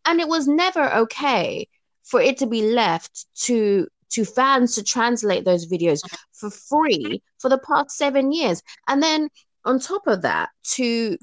[0.05, 1.67] And it was never okay
[2.03, 6.01] for it to be left to to fans to translate those videos
[6.34, 8.63] for free for the past seven years.
[8.88, 9.30] And then
[9.65, 11.17] on top of that, to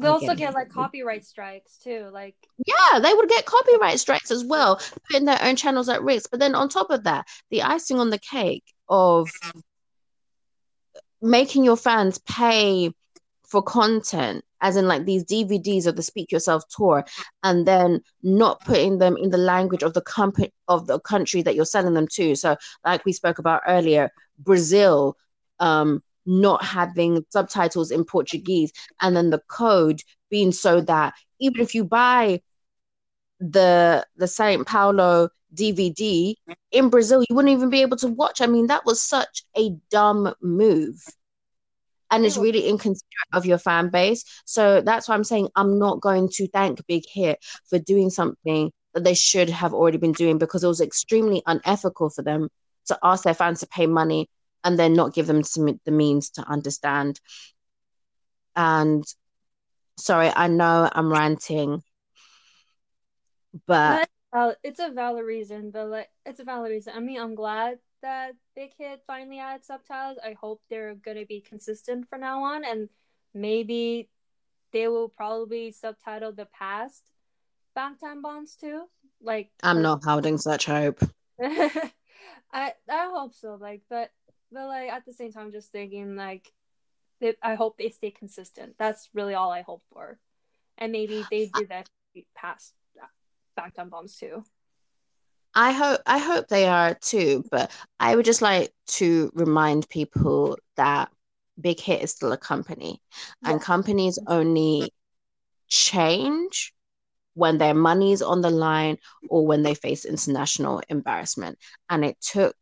[0.00, 2.08] They also get like copyright strikes too.
[2.12, 2.36] Like
[2.66, 4.80] yeah, they would get copyright strikes as well,
[5.10, 6.30] putting their own channels at risk.
[6.30, 9.30] But then on top of that, the icing on the cake of
[11.22, 12.90] making your fans pay
[13.46, 17.04] for content, as in like these DVDs of the Speak Yourself tour,
[17.42, 21.54] and then not putting them in the language of the company of the country that
[21.54, 22.34] you're selling them to.
[22.36, 25.16] So, like we spoke about earlier, Brazil,
[25.58, 30.00] um, not having subtitles in Portuguese, and then the code
[30.30, 32.40] being so that even if you buy
[33.40, 36.34] the the Saint Paulo DVD
[36.70, 38.40] in Brazil, you wouldn't even be able to watch.
[38.40, 41.02] I mean, that was such a dumb move.
[42.12, 44.24] And it's really inconsiderate of your fan base.
[44.44, 48.72] So that's why I'm saying I'm not going to thank Big Hit for doing something
[48.94, 52.48] that they should have already been doing because it was extremely unethical for them
[52.86, 54.28] to ask their fans to pay money
[54.64, 57.20] and then not give them some, the means to understand.
[58.56, 59.04] And
[59.98, 61.82] sorry, I know I'm ranting,
[63.66, 66.92] but uh, it's a valid reason, but like it's a valid reason.
[66.96, 70.18] I mean, I'm glad that Big Hit finally added subtitles.
[70.24, 72.88] I hope they're gonna be consistent from now on, and
[73.34, 74.08] maybe
[74.72, 77.02] they will probably subtitle the past
[77.76, 78.84] Bangtan bombs too.
[79.22, 81.00] Like I'm not holding such hope.
[81.42, 81.92] I
[82.52, 83.56] I hope so.
[83.60, 84.10] Like, but
[84.52, 86.52] but like at the same time, just thinking like,
[87.20, 88.76] they, I hope they stay consistent.
[88.78, 90.18] That's really all I hope for,
[90.78, 91.88] and maybe they do that
[92.34, 92.74] past
[93.58, 94.44] Bangtan bombs too.
[95.54, 100.58] I hope I hope they are too, but I would just like to remind people
[100.76, 101.10] that
[101.60, 103.02] Big Hit is still a company,
[103.44, 103.64] and Yeah.
[103.64, 104.92] companies only
[105.68, 106.72] change
[107.34, 108.98] when their money's on the line
[109.28, 111.58] or when they face international embarrassment.
[111.88, 112.56] And it took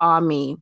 [0.00, 0.56] Army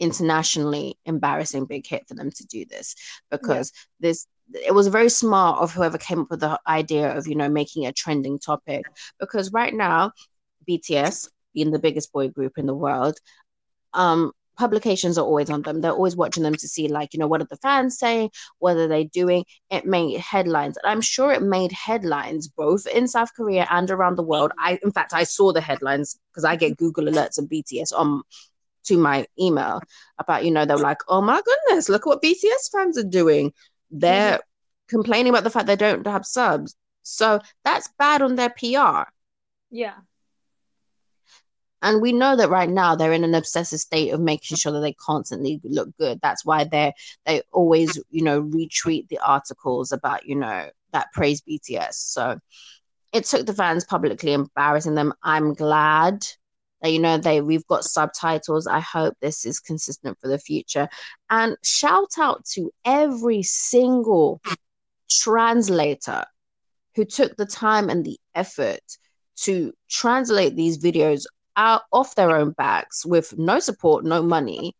[0.00, 2.96] internationally embarrassing Big Hit for them to do this
[3.30, 7.36] because this it was very smart of whoever came up with the idea of you
[7.36, 8.84] know making a trending topic
[9.20, 10.12] because right now
[10.68, 13.18] BTS being the biggest boy group in the world
[13.94, 15.80] um publications are always on them.
[15.80, 18.30] They're always watching them to see like you know what are the fans saying?
[18.58, 19.44] What are they doing?
[19.70, 20.76] It made headlines.
[20.76, 24.52] And i'm sure it made headlines both in south korea and around the world.
[24.58, 28.22] I in fact i saw the headlines because i get google alerts of bts on
[28.84, 29.80] to my email
[30.18, 33.52] about you know they're like oh my goodness look what bts fans are doing.
[33.90, 34.96] They're mm-hmm.
[34.96, 36.76] complaining about the fact they don't have subs.
[37.02, 39.08] So that's bad on their pr
[39.70, 39.94] Yeah.
[41.82, 44.80] and we know that right now they're in an obsessive state of making sure that
[44.80, 46.20] they constantly look good.
[46.22, 46.92] That's why they
[47.26, 52.36] they always you know retweet the articles about you know that praise bts so
[53.12, 55.12] it took the fans publicly embarrassing them.
[55.22, 56.26] I'm glad
[56.82, 60.88] that you know they we've got subtitles i hope this is consistent for the future
[61.28, 64.40] and shout out to every single
[65.10, 66.24] translator
[66.94, 68.80] who took the time and the effort
[69.36, 71.24] to translate these videos
[71.56, 74.74] out off their own backs with no support, no money,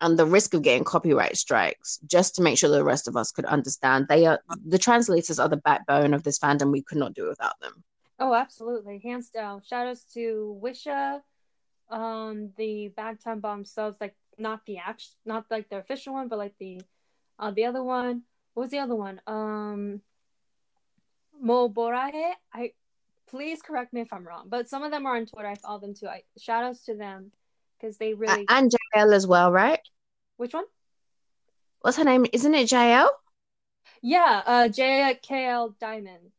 [0.00, 3.32] and the risk of getting copyright strikes, just to make sure the rest of us
[3.32, 4.06] could understand.
[4.08, 6.70] They are the translators are the backbone of this fandom.
[6.70, 7.82] We could not do without them.
[8.18, 9.62] Oh, absolutely, hands down.
[9.62, 11.20] Shout outs to Wisha,
[11.88, 16.38] um, the Bangtan bomb subs, like not the act, not like the official one, but
[16.38, 16.80] like the,
[17.38, 18.22] uh, the other one.
[18.54, 19.20] What was the other one?
[19.26, 20.00] Um,
[21.40, 22.32] Mo Moborahe.
[22.52, 22.72] I
[23.28, 25.48] please correct me if I'm wrong, but some of them are on Twitter.
[25.48, 26.08] I follow them too.
[26.08, 27.30] I shout outs to them
[27.78, 28.46] because they really.
[28.48, 29.80] A- and JL as well, right?
[30.36, 30.64] Which one?
[31.80, 32.26] What's her name?
[32.32, 33.08] Isn't it JL?
[34.02, 36.32] Yeah, uh, JKL Diamond.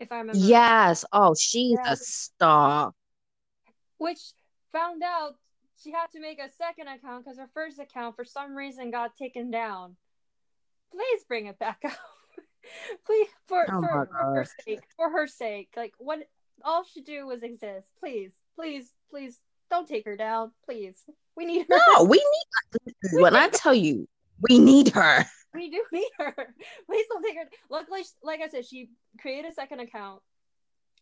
[0.00, 0.38] If I remember.
[0.38, 1.04] Yes.
[1.12, 1.92] Oh, she's Yeah.
[1.92, 2.92] a star.
[3.98, 4.20] Which
[4.72, 5.34] found out
[5.82, 9.16] she had to make a second account because her first account for some reason got
[9.16, 9.96] taken down.
[10.92, 11.92] Please bring it back up.
[13.06, 14.80] Please for Oh for, for her sake.
[14.96, 15.68] For her sake.
[15.76, 16.20] Like what
[16.64, 17.88] all she do was exist.
[18.00, 19.40] Please, please, please
[19.70, 20.52] don't take her down.
[20.64, 21.02] Please.
[21.36, 21.78] We need her.
[21.96, 22.16] No, we
[22.86, 22.94] need.
[23.22, 24.08] When I tell you,
[24.48, 25.24] we need her.
[25.54, 26.54] We do need her.
[26.86, 27.48] Please don't take her.
[27.70, 28.90] Luckily, like I said, she
[29.20, 30.20] created a second account.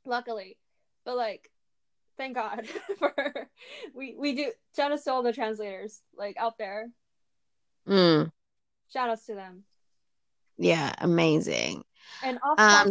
[0.05, 0.57] Luckily,
[1.05, 1.51] but like,
[2.17, 2.67] thank God
[2.99, 3.51] for her.
[3.95, 6.91] We we do shout outs to all the translators like out there.
[7.89, 8.31] Mm,
[8.93, 9.65] Shout outs to them.
[10.59, 11.85] yeah, amazing.
[12.23, 12.91] And off Um,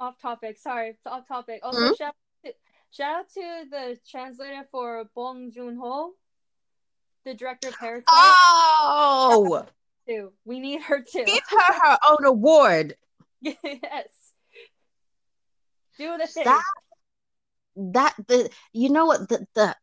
[0.00, 0.58] off topic.
[0.58, 1.60] Sorry, it's off topic.
[1.62, 1.96] Also, Mhm.
[1.96, 2.14] shout
[2.44, 2.52] to,
[2.90, 6.14] shout out to the translator for Bong Joon Ho,
[7.24, 8.06] the director of Parasite.
[8.10, 9.66] oh,
[10.08, 10.32] Too.
[10.44, 11.24] We need her too.
[11.24, 12.96] give her her own award.
[13.40, 14.08] yes.
[15.98, 16.44] Do the thing.
[16.44, 16.62] That
[17.76, 19.76] that the you know what the the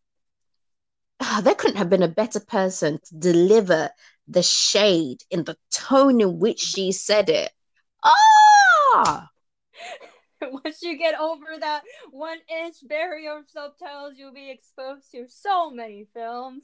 [1.22, 3.90] ah, there couldn't have been a better person to deliver
[4.28, 7.52] the shade in the tone in which she said it.
[8.04, 9.30] Ah,
[10.42, 15.70] Once you get over that one inch barrier of subtitles, you'll be exposed to so
[15.70, 16.64] many films.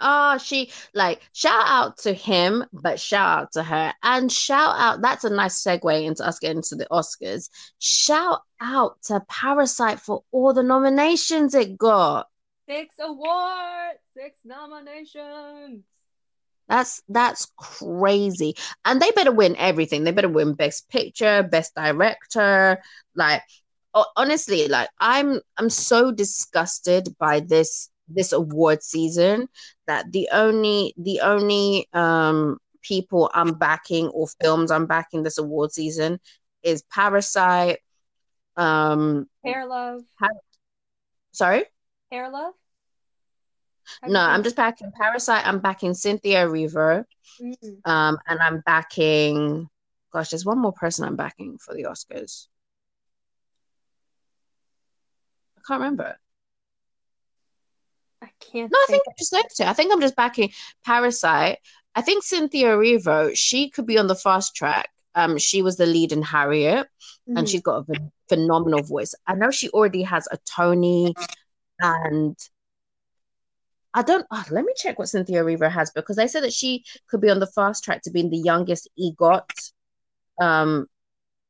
[0.00, 5.02] Ah, she like shout out to him, but shout out to her, and shout out.
[5.02, 7.50] That's a nice segue into us getting to the Oscars.
[7.78, 12.28] Shout out to Parasite for all the nominations it got.
[12.68, 15.84] Six awards, six nominations.
[16.68, 18.54] That's that's crazy.
[18.84, 20.04] And they better win everything.
[20.04, 22.82] They better win best picture, best director.
[23.14, 23.42] Like
[24.16, 29.48] honestly, like I'm I'm so disgusted by this this award season
[29.86, 35.72] that the only the only um people I'm backing or films I'm backing this award
[35.72, 36.20] season
[36.62, 37.78] is Parasite.
[38.56, 40.02] Um Hair love,
[41.32, 41.64] sorry?
[42.10, 42.54] hair love.
[44.02, 45.46] How No, I'm just backing Parasite.
[45.46, 47.04] I'm backing Cynthia Erivo.
[47.40, 47.58] it?
[47.64, 47.90] Mm.
[47.90, 49.68] Um, and I'm backing.
[50.12, 52.48] Gosh, there's one more person I'm backing for the Oscars.
[55.56, 56.16] I can't remember.
[58.22, 58.70] I can't.
[58.70, 59.02] No, I think.
[59.04, 59.64] think I'm just those two.
[59.64, 60.50] I think I'm just backing
[60.84, 61.58] Parasite.
[61.94, 64.90] I think Cynthia Erivo, she could be on the fast track.
[65.14, 66.86] Um, she was the lead in Harriet,
[67.28, 67.50] and Mhm.
[67.50, 69.14] she's got a phenomenal voice.
[69.26, 71.14] I know she already has a Tony,
[71.80, 72.36] and
[73.94, 74.26] I don't.
[74.30, 77.30] oh, let me check what Cynthia Erivo has because they said that she could be
[77.30, 79.72] on the fast track to being the youngest EGOT,
[80.40, 80.86] um,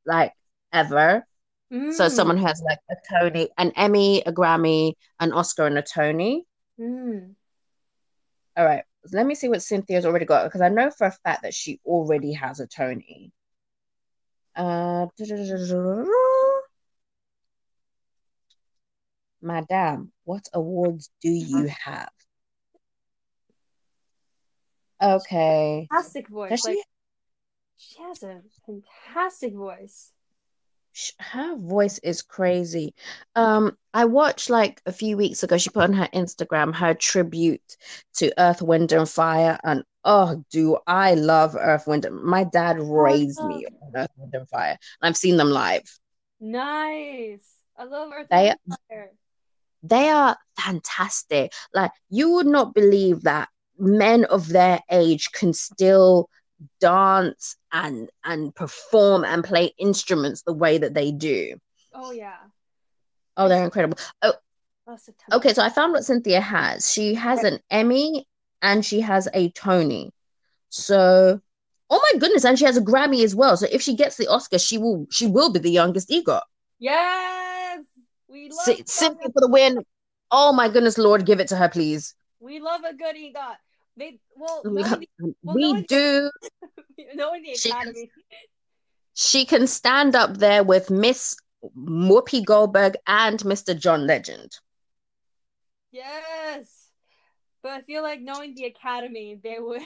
[0.05, 0.33] like
[0.71, 1.25] ever.
[1.91, 2.11] So Mm.
[2.11, 6.45] someone who has like a Tony, an Emmy, a Grammy, an Oscar, and a Tony.
[6.79, 7.35] Mm.
[8.57, 11.43] All right, let me see what Cynthia's already got because I know for a fact
[11.43, 13.31] that she already has a Tony.
[14.55, 15.07] Uh,
[19.41, 22.09] Madame, what awards do you have?
[25.01, 25.87] Okay.
[25.89, 26.49] Fantastic voice.
[26.49, 26.83] Does Like she?
[27.77, 30.11] she has a fantastic voice.
[31.19, 32.93] Her voice is crazy.
[33.35, 37.77] Um, I watched like a few weeks ago, she put on her Instagram her tribute
[38.15, 42.07] to Earth, Wind, and Fire, and oh, do I love Earth, Wind.
[42.11, 44.77] My dad raised me on Earth, Wind, and Fire.
[45.01, 45.83] I've seen them live.
[46.39, 47.45] Nice.
[47.77, 49.11] I love Earth They- Wind and Fire.
[49.81, 51.53] They are fantastic.
[51.73, 56.29] Like you would not believe that men of their age can still
[56.79, 61.55] dance and and perform and play instruments the way that they do.
[61.93, 62.35] Oh yeah.
[63.37, 63.97] Oh, they're incredible.
[64.21, 64.33] Oh,
[64.85, 65.37] That's a ton.
[65.39, 66.91] Okay, so I found what Cynthia has.
[66.91, 68.27] She has an Emmy
[68.61, 70.11] and she has a Tony.
[70.69, 71.39] So,
[71.89, 73.55] oh my goodness, and she has a Grammy as well.
[73.55, 76.41] So if she gets the Oscar, she will she will be the youngest EGOT.
[76.79, 77.85] Yes.
[78.27, 79.83] We love Cynthia for the win.
[80.31, 82.13] Oh my goodness, Lord, give it to her, please.
[82.39, 83.55] we love a good EGOT.
[83.99, 86.31] They well oh We, knowing the, well, we knowing the- do.
[87.15, 88.09] knowing the She- academy.
[89.13, 91.35] She can stand up there with Miss
[91.77, 93.77] Whoopi Goldberg and Mr.
[93.77, 94.57] John Legend.
[95.91, 96.87] Yes.
[97.61, 99.81] But I feel like knowing the academy, they would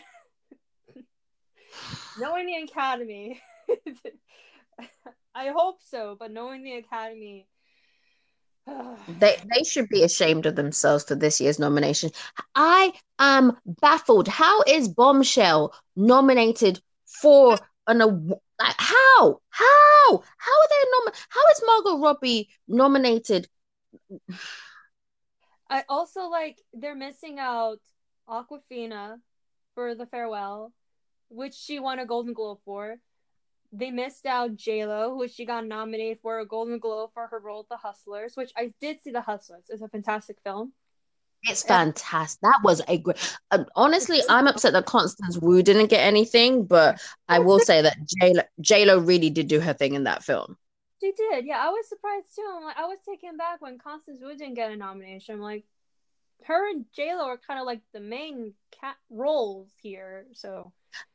[2.20, 3.41] knowing the academy.
[5.36, 7.47] I hope so, but knowing the academy.
[9.20, 12.11] They they should be ashamed of themselves for this year's nomination.
[12.55, 14.28] I am baffled.
[14.28, 17.57] How is Bombshell nominated for
[17.88, 18.39] an award?
[18.59, 19.41] Like how?
[19.49, 20.24] How?
[20.38, 21.14] How are they nom?
[21.30, 23.47] How is Margot Robbie nominated?
[25.70, 27.80] I also like they're missing out
[28.30, 29.18] Awkwafina
[29.76, 30.72] for the farewell,
[31.30, 32.97] which she won a Golden Globe for.
[33.74, 37.39] They missed out J Lo, who she got nominated for a Golden Globe for her
[37.39, 39.65] role The Hustlers, which I did see The Hustlers.
[39.69, 40.74] It's a fantastic film.
[41.45, 42.39] It's fantastic.
[42.41, 43.17] That was a great.
[43.51, 47.97] Uh, honestly, I'm upset that Constance Wu didn't get anything, but I will say that
[48.61, 50.55] J Lo really did do her thing in that film.
[51.01, 51.57] She did, yeah.
[51.57, 52.49] I was surprised too.
[52.55, 55.36] I'm like, I was taken back when Constance Wu didn't get a nomination.
[55.36, 55.65] I'm like,
[56.45, 60.71] her and J Lo are kind of like the main cat roles here, so.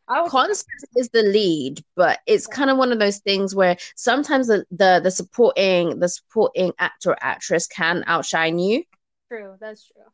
[0.09, 3.77] I was Constance is the lead, but it's kind of one of those things where
[3.95, 8.85] sometimes the, the the supporting the supporting actor or actress can outshine you.
[9.31, 10.05] True, that's true.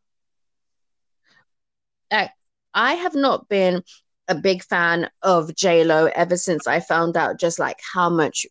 [2.75, 3.83] I have not been
[4.29, 8.47] a big fan of J Lo ever since I found out just like how much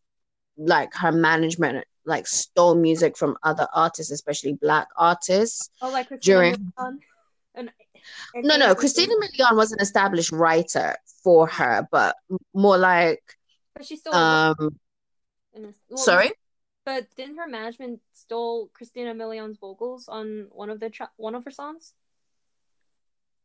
[0.58, 5.70] like her management like stole music from other artists, especially black artists.
[5.82, 6.74] Oh, like Christina during.
[7.56, 7.70] And,
[8.34, 12.16] and no, no, Christina Milian was an established writer for her, but
[12.54, 13.24] more like.
[13.76, 14.14] But she still.
[14.14, 14.80] Um.
[15.56, 16.32] well, sorry.
[16.86, 21.46] But didn't her management stole Christina Milian's vocals on one of the tra- one of
[21.46, 21.94] her songs?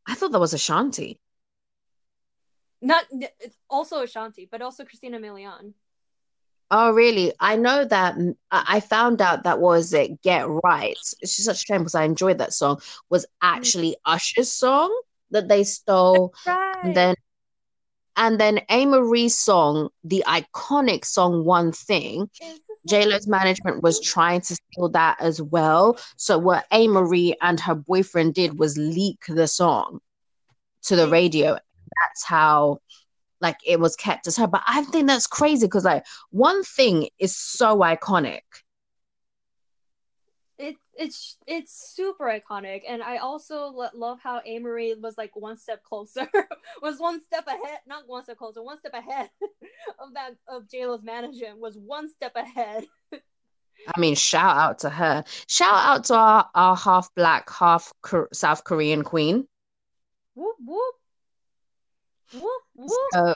[0.07, 1.21] I thought that was Ashanti.
[2.81, 3.05] Not
[3.41, 5.75] it's also Ashanti, but also Christina Milian.
[6.71, 7.33] Oh, really?
[7.41, 8.17] I know that
[8.51, 10.21] I found out that was it.
[10.23, 10.99] Get right.
[11.21, 12.81] It's just such a shame because I enjoyed that song.
[13.09, 13.29] Was mm.
[13.43, 14.95] actually Usher's song
[15.31, 16.77] that they stole, right.
[16.83, 17.15] and then
[18.19, 22.29] and then Amerie's song, the iconic song "One Thing."
[22.87, 25.99] J Lo's management was trying to steal that as well.
[26.17, 30.01] So what Amerie and her boyfriend did was leak the song
[30.85, 31.53] to the radio.
[31.53, 32.79] That's how
[33.41, 34.47] like it was kept as her.
[34.47, 38.43] But I think that's crazy because like one thing is so iconic.
[40.99, 45.83] It it's it's super iconic, and I also love how Amerie was like one step
[45.83, 46.29] closer,
[46.83, 49.31] was one step ahead, not one step closer, one step ahead
[49.99, 52.87] of that of JLo's management was one step ahead.
[53.13, 55.25] I mean, shout out to her.
[55.47, 57.93] Shout out to our, our half black, half
[58.33, 59.47] South Korean queen.
[60.35, 60.95] Whoop whoop.
[62.35, 62.91] Whoop, whoop.
[63.13, 63.35] So,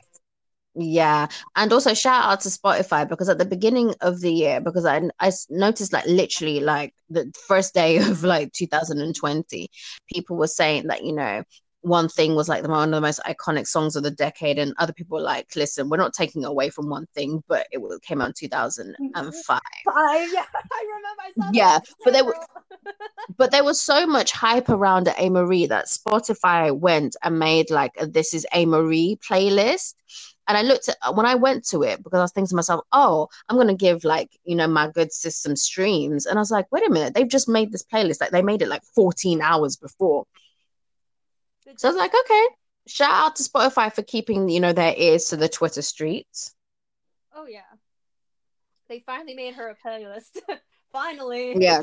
[0.75, 4.87] yeah, and also shout out to Spotify because at the beginning of the year, because
[4.87, 9.69] I I noticed like literally like the first day of like 2020,
[10.13, 11.43] people were saying that you know
[11.83, 14.73] one thing was like the one of the most iconic songs of the decade, and
[14.79, 18.21] other people were like, listen, we're not taking away from one thing, but it came
[18.21, 19.45] out in 2005.
[19.45, 19.61] Five,
[20.33, 21.43] yeah, I remember.
[21.43, 22.37] I yeah, but there were,
[23.37, 28.07] but there was so much hype around Amerie that Spotify went and made like a
[28.07, 29.95] "This Is Amerie" playlist.
[30.53, 32.85] And I looked at when I went to it because I was thinking to myself,
[32.93, 36.71] oh, I'm gonna give like you know my good system streams, and I was like,
[36.71, 39.77] wait a minute, they've just made this playlist like they made it like 14 hours
[39.77, 40.27] before.
[41.79, 42.47] So I was like, okay,
[42.87, 46.55] shout out to Spotify for keeping, you know, their ears to the Twitter streets.
[47.35, 47.61] Oh yeah.
[48.91, 50.37] They finally made her a playlist.
[50.93, 51.57] finally.
[51.59, 51.81] Yeah.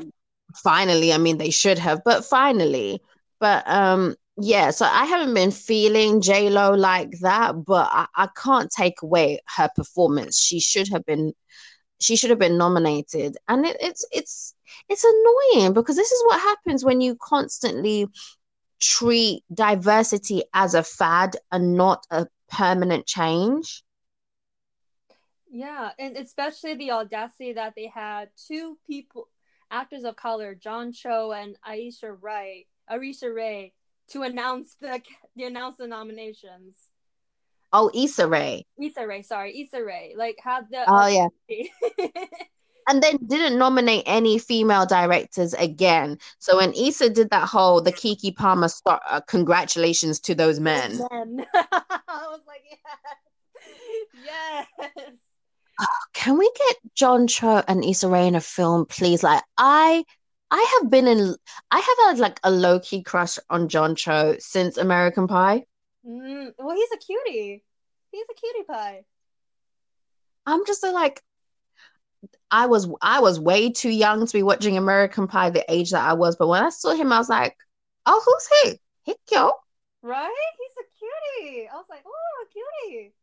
[0.57, 1.11] Finally.
[1.11, 3.01] I mean they should have, but finally.
[3.39, 8.29] But um yeah, so I haven't been feeling J Lo like that, but I, I
[8.35, 10.39] can't take away her performance.
[10.39, 11.33] She should have been
[11.99, 13.37] she should have been nominated.
[13.47, 14.55] And it, it's it's
[14.87, 18.07] it's annoying because this is what happens when you constantly
[18.79, 23.83] treat diversity as a fad and not a permanent change.
[25.51, 29.27] Yeah, and especially the audacity that they had two people,
[29.71, 33.73] actors of color, John Cho and Aisha Ray, Arisha Ray,
[34.11, 35.01] to announce the
[35.35, 36.75] the announce the nominations.
[37.71, 38.65] Oh, Issa Rae.
[38.81, 40.15] Issa Rae, sorry, Issa Rae.
[40.17, 40.83] Like had the.
[40.87, 41.27] Oh yeah.
[42.89, 46.17] and then didn't nominate any female directors again.
[46.39, 50.97] So when Issa did that whole the Keke Palmer start, uh, congratulations to those men.
[51.11, 51.45] men.
[51.53, 52.63] I was like,
[54.25, 55.11] yes, yes.
[55.81, 59.23] Oh, can we get John Cho and Issa Rae in a film, please?
[59.23, 60.03] Like I.
[60.51, 61.35] I have been in.
[61.71, 65.65] I have had like a low key crush on John Cho since American Pie.
[66.05, 67.63] Mm, well, he's a cutie.
[68.11, 69.05] He's a cutie pie.
[70.45, 71.23] I'm just like,
[72.51, 76.07] I was I was way too young to be watching American Pie the age that
[76.07, 77.55] I was, but when I saw him, I was like,
[78.05, 78.79] "Oh, who's he?
[79.03, 79.53] He cute,
[80.01, 80.53] right?
[80.57, 83.13] He's a cutie." I was like, "Oh, a cutie."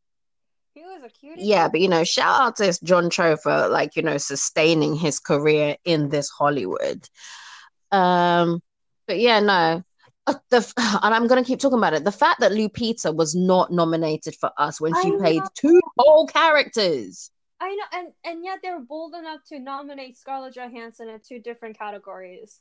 [0.77, 1.41] He was a cutie.
[1.43, 5.19] Yeah, but you know, shout out to John Cho for like you know sustaining his
[5.19, 7.09] career in this Hollywood.
[7.91, 8.61] Um,
[9.07, 9.83] but yeah, no.
[10.27, 10.73] Uh, the
[11.03, 12.05] and I'm gonna keep talking about it.
[12.05, 17.31] The fact that Lupita was not nominated for us when she played two whole characters.
[17.59, 21.79] I know, and and yet they're bold enough to nominate Scarlett Johansson in two different
[21.79, 22.61] categories.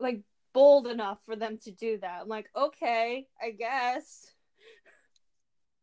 [0.00, 2.22] Like bold enough for them to do that.
[2.22, 4.32] I'm like, okay, I guess.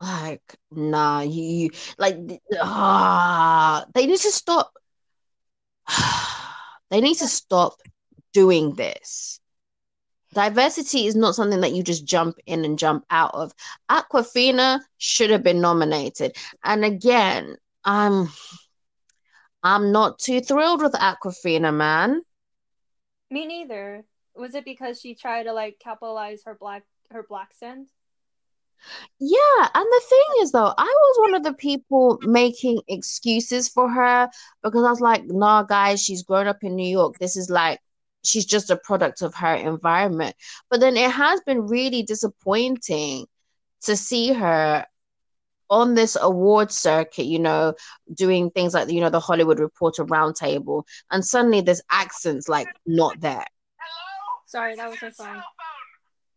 [0.01, 2.17] Like nah you, you like
[2.61, 4.73] ah they need to stop
[6.89, 7.79] they need to stop
[8.33, 9.39] doing this
[10.33, 13.53] diversity is not something that you just jump in and jump out of
[13.89, 18.27] Awkwafina should have been nominated and again i'm
[19.63, 22.21] i'm not too thrilled with Awkwafina man
[23.29, 24.05] Me neither.
[24.35, 27.89] Was it because she tried to like capitalize her black her black scent?
[29.19, 33.89] Yeah, and the thing is though, I was one of the people making excuses for
[33.89, 34.29] her
[34.63, 37.17] because I was like, nah, guys, she's grown up in New York.
[37.19, 37.79] This is like
[38.23, 40.35] she's just a product of her environment.
[40.69, 43.27] But then it has been really disappointing
[43.83, 44.85] to see her
[45.69, 47.73] on this award circuit, you know,
[48.13, 53.19] doing things like you know the Hollywood Reporter Roundtable, and suddenly there's accents like not
[53.19, 53.45] there.
[54.45, 55.41] Sorry, that was my phone.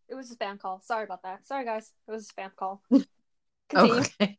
[0.08, 0.80] It was a spam call.
[0.80, 1.46] Sorry about that.
[1.46, 1.92] Sorry guys.
[2.06, 2.82] It was a spam call.
[3.68, 4.00] Continue.
[4.00, 4.38] Okay.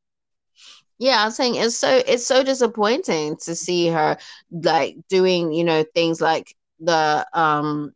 [0.98, 4.18] Yeah, I'm saying it's so it's so disappointing to see her
[4.52, 7.94] like doing, you know, things like the um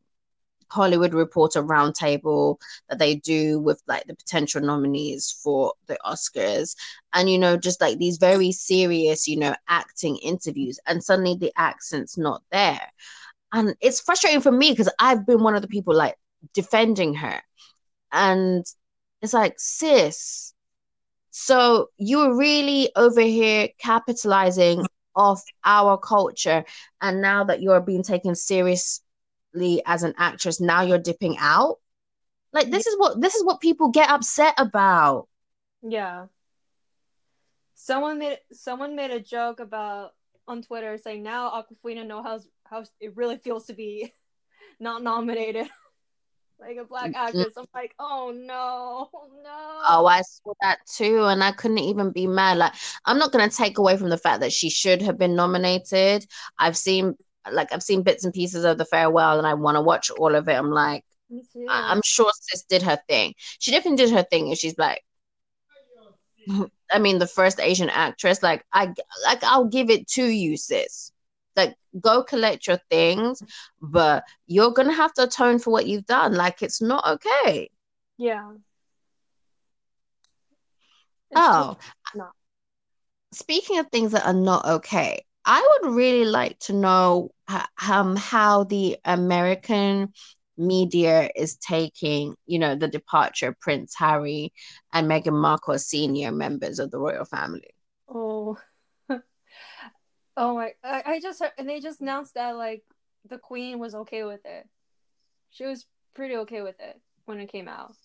[0.70, 2.58] Hollywood Reporter Roundtable
[2.90, 6.76] that they do with like the potential nominees for the Oscars,
[7.14, 11.52] and you know, just like these very serious, you know, acting interviews, and suddenly the
[11.58, 12.82] accent's not there,
[13.52, 16.16] and it's frustrating for me because I've been one of the people like
[16.54, 17.42] defending her,
[18.12, 18.66] and
[19.22, 20.54] it's like, sis,
[21.32, 24.86] so you were really over here capitalizing
[25.16, 26.64] off our culture,
[27.02, 31.80] and now that you're being taken seriously as an actress, now you're dipping out.
[32.54, 35.28] Like this is what this is what people get upset about.
[35.82, 36.28] Yeah.
[37.74, 40.12] Someone made someone made a joke about
[40.48, 44.14] on Twitter saying now Awkwafina knows how how it really feels to be
[44.80, 45.68] not nominated.
[46.60, 47.28] Like a black mm-hmm.
[47.28, 47.54] actress.
[47.58, 49.82] I'm like, oh no, oh, no.
[49.90, 52.58] Oh, I saw that too, and I couldn't even be mad.
[52.58, 52.74] Like,
[53.06, 56.26] I'm not gonna take away from the fact that she should have been nominated.
[56.58, 57.16] I've seen
[57.52, 60.36] like I've seen bits and pieces of the farewell, and I want to watch all
[60.36, 60.54] of it.
[60.54, 61.04] I'm like,
[61.70, 63.34] I- I'm sure sis did her thing.
[63.60, 65.04] She definitely did her thing, and she's like.
[66.92, 68.94] I mean, the first Asian actress, like I,
[69.24, 71.13] like I'll give it to you, sis.
[71.56, 73.42] Like, go collect your things,
[73.82, 76.34] but you're gonna have to atone for what you've done.
[76.34, 77.70] Like, it's not okay.
[78.18, 78.54] yeah.
[81.32, 81.78] It's Oh,
[82.16, 82.34] not.
[83.34, 87.32] speaking of things that are not okay, I would really like to know
[87.88, 90.14] um how the American
[90.58, 94.54] media is taking, you know, the departure of Prince Harry
[94.94, 97.72] and Meghan Markle senior members of the royal family.
[98.08, 98.58] Oh.
[100.38, 100.74] Oh my!
[100.84, 102.84] I, I just heard, and they just announced that like
[103.30, 104.68] the Queen was okay with it.
[105.52, 107.96] She was pretty okay with it when it came out.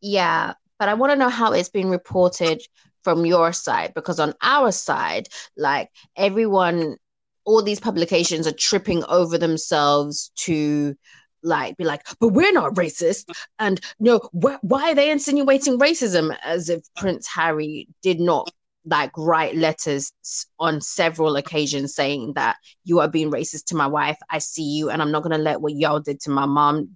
[0.00, 2.62] Yeah, but I want to know how it's been reported
[3.02, 6.96] from your side because on our side, like everyone,
[7.44, 10.94] all these publications are tripping over themselves to
[11.42, 16.36] like be like, but we're not racist, and no, wh- why are they insinuating racism
[16.42, 18.50] as if Prince Harry did not
[18.84, 20.12] like write letters
[20.58, 24.18] on several occasions saying that you are being racist to my wife.
[24.30, 26.90] I see you, and I'm not gonna let what y'all did to my mom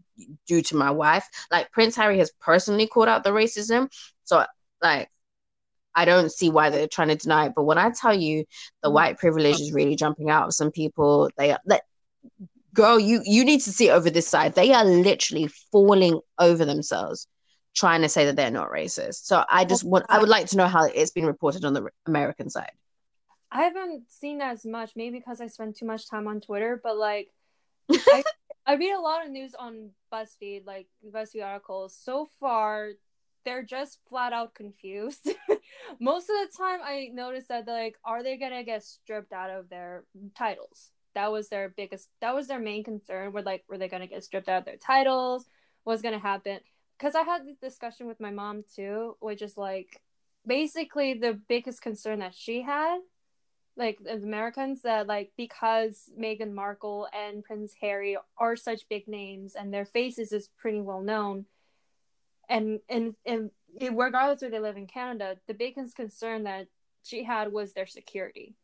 [0.47, 1.29] do to my wife.
[1.51, 3.89] Like Prince Harry has personally called out the racism,
[4.25, 4.45] so
[4.83, 5.09] like
[5.95, 7.53] I don't see why they're trying to deny it.
[7.57, 8.45] But when I tell you
[8.83, 11.83] the white privilege is really jumping out of some people, they are that
[12.75, 14.55] girl, you you need to see over this side.
[14.55, 17.27] They are literally falling over themselves
[17.75, 19.27] trying to say that they're not racist.
[19.27, 21.89] So I just want I would like to know how it's been reported on the
[22.07, 22.73] American side.
[23.51, 26.97] I haven't seen as much, maybe because I spend too much time on Twitter, but
[26.97, 27.31] like
[27.91, 28.23] I,
[28.67, 31.97] I read a lot of news on BuzzFeed, like BuzzFeed articles.
[31.99, 32.91] So far,
[33.45, 35.31] they're just flat out confused.
[36.01, 39.51] Most of the time, I notice that they're like, are they gonna get stripped out
[39.51, 40.05] of their
[40.37, 40.91] titles?
[41.15, 42.09] That was their biggest.
[42.21, 43.33] That was their main concern.
[43.33, 45.47] Were like, were they gonna get stripped out of their titles?
[45.85, 46.61] What's gonna happen?
[46.99, 50.03] Because I had this discussion with my mom too, which is like,
[50.47, 53.01] basically the biggest concern that she had
[53.77, 59.55] like as Americans that like because Meghan Markle and Prince Harry are such big names
[59.55, 61.47] and their faces is pretty well known,
[62.49, 63.51] and and and
[63.93, 66.67] regardless where they live in Canada, the biggest concern that
[67.05, 68.57] she had was their security,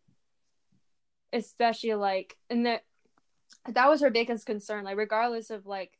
[1.32, 2.82] especially like and that
[3.69, 4.85] that was her biggest concern.
[4.85, 5.93] Like regardless of like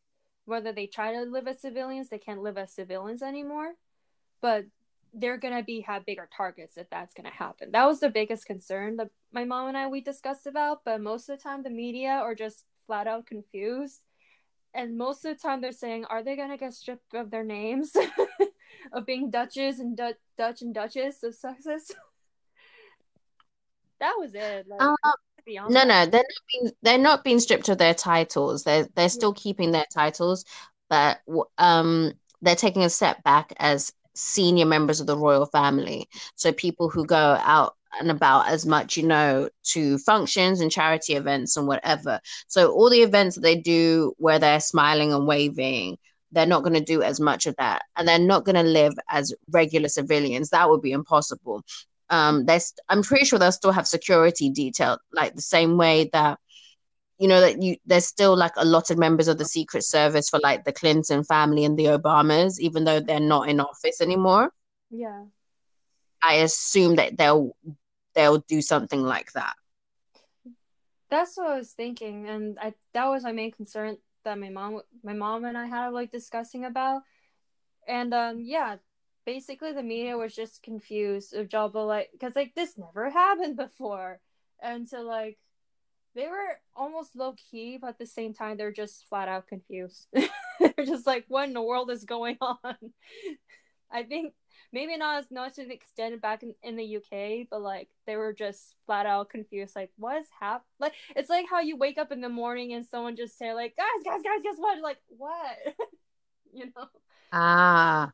[0.44, 3.74] whether they try to live as civilians, they can't live as civilians anymore,
[4.40, 4.64] but
[5.12, 7.70] they're gonna be have bigger targets if that's gonna happen.
[7.70, 10.84] That was the biggest concern that my mom and I we discussed about.
[10.84, 14.02] But most of the time, the media are just flat out confused,
[14.74, 17.96] and most of the time they're saying, "Are they gonna get stripped of their names?"
[18.92, 21.92] of being Duchess and du- Dutch and Duchess of Sussex.
[24.00, 24.66] that was it.
[24.68, 24.96] Like, um,
[25.46, 28.64] Uh, beyond no, no, they're not being they're not being stripped of their titles.
[28.64, 30.44] They're they're still keeping their titles,
[30.88, 31.20] but
[31.58, 32.12] um,
[32.42, 36.08] they're taking a step back as senior members of the royal family.
[36.36, 41.14] So people who go out and about as much, you know, to functions and charity
[41.14, 42.20] events and whatever.
[42.48, 45.98] So all the events that they do where they're smiling and waving,
[46.32, 48.94] they're not going to do as much of that, and they're not going to live
[49.08, 50.50] as regular civilians.
[50.50, 51.62] That would be impossible.
[52.10, 56.39] Um, there's, I'm pretty sure they'll still have security detail, like the same way that
[57.18, 60.28] you know that you there's still like a lot of members of the secret service
[60.28, 64.52] for like the clinton family and the obamas even though they're not in office anymore.
[64.90, 65.24] Yeah.
[66.22, 67.55] i assume that they'll
[68.14, 69.55] they'll do something like that.
[71.10, 74.81] That's what I was thinking, and I that was my main concern that my mom,
[75.02, 77.02] my mom and I had like discussing about,
[77.86, 78.76] and um, yeah,
[79.26, 84.20] basically the media was just confused of Jabba like because like this never happened before,
[84.62, 85.38] and so like
[86.14, 90.06] they were almost low key, but at the same time they're just flat out confused.
[90.12, 92.76] they're just like, what in the world is going on?
[93.90, 94.34] I think
[94.72, 98.32] maybe not as much the extent back in, in the UK, but like they were
[98.32, 99.74] just flat out confused.
[99.74, 100.66] Like, what is happening?
[100.78, 103.76] Like, it's like how you wake up in the morning and someone just say like,
[103.76, 104.80] guys, guys, guys, guess what?
[104.80, 105.56] Like, what?
[106.52, 106.86] you know,
[107.32, 108.12] ah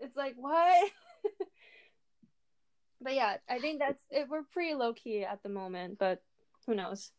[0.00, 0.90] it's like what?
[3.00, 4.28] but yeah, I think that's it.
[4.28, 6.22] We're pretty low key at the moment, but
[6.66, 7.10] who knows?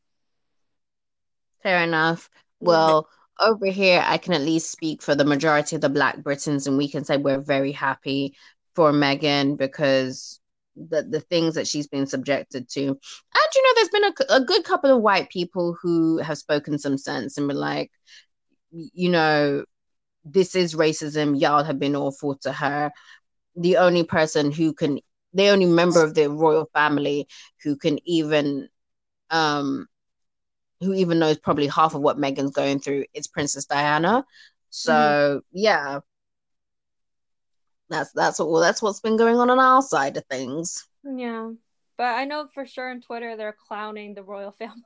[1.64, 2.30] fair enough
[2.60, 3.08] well
[3.40, 6.78] over here i can at least speak for the majority of the black britons and
[6.78, 8.36] we can say we're very happy
[8.76, 10.40] for Meghan because
[10.76, 14.46] the, the things that she's been subjected to and you know there's been a, a
[14.46, 17.92] good couple of white people who have spoken some sense and been like
[18.72, 19.66] you know
[20.32, 22.92] this is racism y'all have been awful to her
[23.56, 25.00] the only person who can
[25.34, 27.28] the only member of the royal family
[27.64, 28.68] who can even
[29.30, 29.88] um
[30.82, 34.26] who even knows probably half of what Meghan's going through is Princess Diana.
[34.70, 36.00] So yeah,
[37.90, 38.60] that's that's all.
[38.60, 40.88] That's what's been going on on our side of things.
[41.04, 41.52] Yeah,
[41.98, 44.84] but I know for sure on Twitter they're clowning the royal family.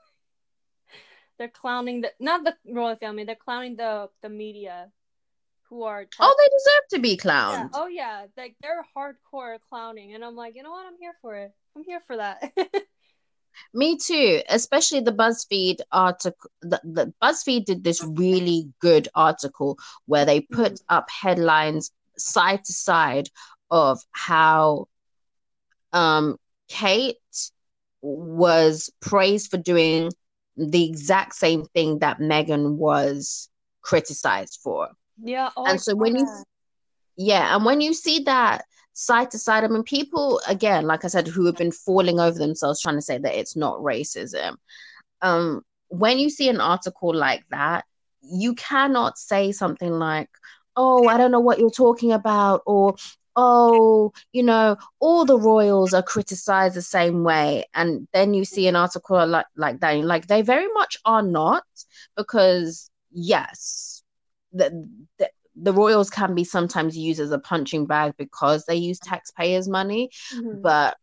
[1.37, 3.25] they're clowning the not the royal family.
[3.25, 4.91] They're clowning the the media,
[5.71, 7.15] who are Oh, they deserve to be yeah.
[7.15, 7.69] clowned.
[7.73, 10.85] oh yeah, like they're hardcore clowning, and I'm like, you know what?
[10.85, 11.51] I'm here for it.
[11.75, 12.51] I'm here for that.
[13.73, 14.41] Me too.
[14.49, 16.51] Especially the BuzzFeed article.
[16.61, 22.73] The, the BuzzFeed did this really good article where they put up headlines side to
[22.73, 23.29] side
[23.71, 24.87] of how
[25.93, 26.37] um
[26.67, 27.17] Kate
[28.01, 30.11] was praised for doing
[30.57, 33.49] the exact same thing that Meghan was
[33.81, 34.89] criticized for.
[35.23, 35.49] Yeah.
[35.55, 36.27] Oh, And so when you.
[37.17, 41.07] Yeah, and when you see that side to side, I mean, people again, like I
[41.09, 44.55] said, who have been falling over themselves trying to say that it's not racism.
[45.21, 47.85] Um, when you see an article like that,
[48.21, 50.29] you cannot say something like,
[50.75, 52.95] "Oh, I don't know what you're talking about," or
[53.35, 58.67] "Oh, you know, all the royals are criticized the same way," and then you see
[58.67, 61.63] an article like like that, like they very much are not,
[62.15, 63.90] because yes,
[64.53, 64.87] the,
[65.17, 69.67] the the royals can be sometimes used as a punching bag because they use taxpayers'
[69.67, 70.61] money, Mhm.
[70.61, 70.97] but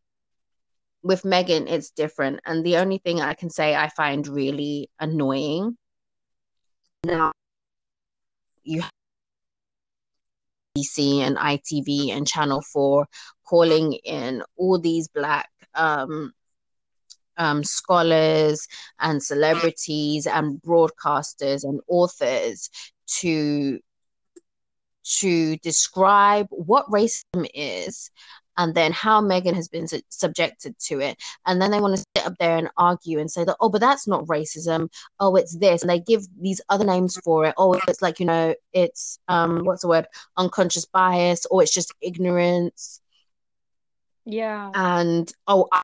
[1.02, 2.40] with Meghan, it's different.
[2.46, 5.76] And the only thing I can say I find really annoying
[7.04, 7.32] now
[8.64, 8.90] you have
[10.76, 13.06] BBC and ITV and Channel 4
[13.46, 16.32] calling in all these black um
[17.39, 18.69] um, scholars
[19.01, 22.69] and celebrities and broadcasters and authors
[23.06, 23.78] to
[25.05, 28.10] to describe what racism is
[28.59, 31.16] and then how Meghan has been su- subjected to it.
[31.47, 33.81] And then they want to sit up there and argue and say that, oh, but
[33.81, 34.90] that's not racism.
[35.20, 35.82] Oh, it's this.
[35.82, 37.55] And they give these other names for it.
[37.56, 40.06] Oh, it's like, you know, it's, um, what's the word?
[40.36, 43.01] Unconscious bias, or it's just ignorance.
[44.27, 44.73] Yeah.
[44.74, 45.82] And, oh, I,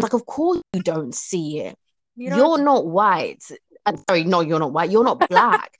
[0.00, 1.76] like, of course you don't see it.
[2.16, 3.42] You You're not white.
[3.86, 4.90] I'm sorry, no, you're not white.
[4.90, 5.72] You're not black,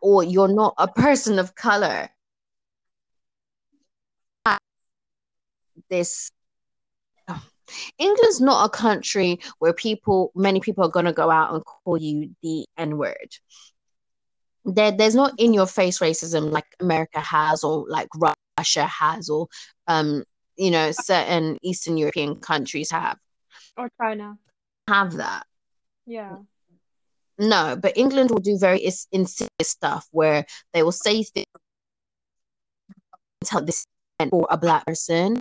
[0.00, 2.10] or you're not a person of color.
[5.88, 6.30] This
[7.98, 11.96] England's not a country where people, many people are going to go out and call
[11.96, 13.36] you the N word.
[14.64, 18.08] There, there's not in your face racism like America has, or like
[18.58, 19.46] Russia has, or
[19.86, 20.24] um,
[20.56, 23.18] you know, certain Eastern European countries have
[23.76, 24.38] or China.
[24.88, 25.44] have that.
[26.06, 26.36] Yeah.
[27.38, 31.46] No, but England will do very is- insidious stuff where they will say things
[33.44, 33.84] tell this
[34.30, 35.40] for a black person.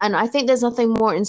[0.00, 1.24] And I think there's nothing more in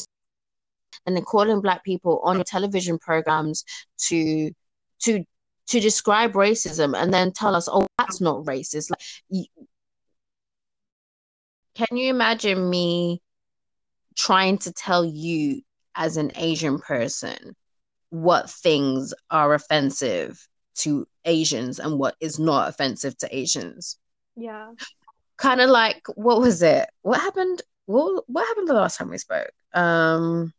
[1.05, 3.63] than calling black people on television programs
[3.97, 4.51] to
[4.99, 5.23] to
[5.67, 8.89] to describe racism and then tell us, oh, that's not racist.
[8.89, 9.47] Like,
[11.75, 13.21] can you imagine me
[14.15, 15.61] trying to tell you
[15.99, 17.55] as an Asian person
[18.09, 23.97] what things are offensive to Asians and what is not offensive to Asians?
[24.35, 24.71] Yeah.
[25.37, 26.89] Kind of like what was it?
[27.03, 27.61] What happened?
[27.85, 29.51] What what happened the last time we spoke?
[29.73, 30.53] Um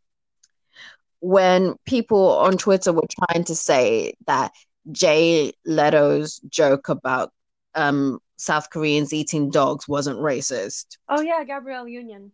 [1.20, 4.52] when people on Twitter were trying to say that
[4.92, 7.32] Jay Leno's joke about
[7.74, 10.96] um, South Koreans eating dogs wasn't racist.
[11.08, 12.32] Oh yeah, Gabrielle Union.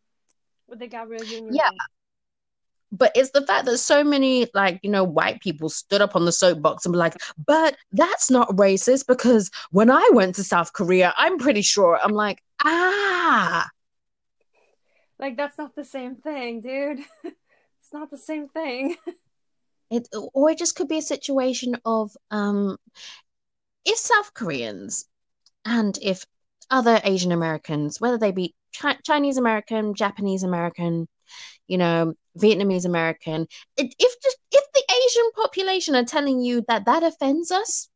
[0.69, 1.53] With the Gabrielle Union.
[1.53, 1.69] Yeah.
[1.69, 1.78] thing.
[2.93, 6.25] But it's the fact that so many, like, you know, white people stood up on
[6.25, 7.15] the soapbox and be like,
[7.45, 11.99] but that's not racist because when I went to South Korea, I'm pretty sure.
[12.03, 13.69] I'm like, ah.
[15.19, 17.01] Like that's not the same thing, dude.
[17.25, 18.97] it's not the same thing.
[19.89, 22.77] It, or it just could be a situation of um,
[23.85, 25.05] if South Koreans
[25.65, 26.27] and if
[26.71, 31.07] other Asian Americans, whether they be Chi- Chinese American, Japanese American,
[31.69, 33.47] you know, Vietnamese American,
[33.77, 33.91] if
[34.23, 37.89] just if the Asian population are telling you that that offends us,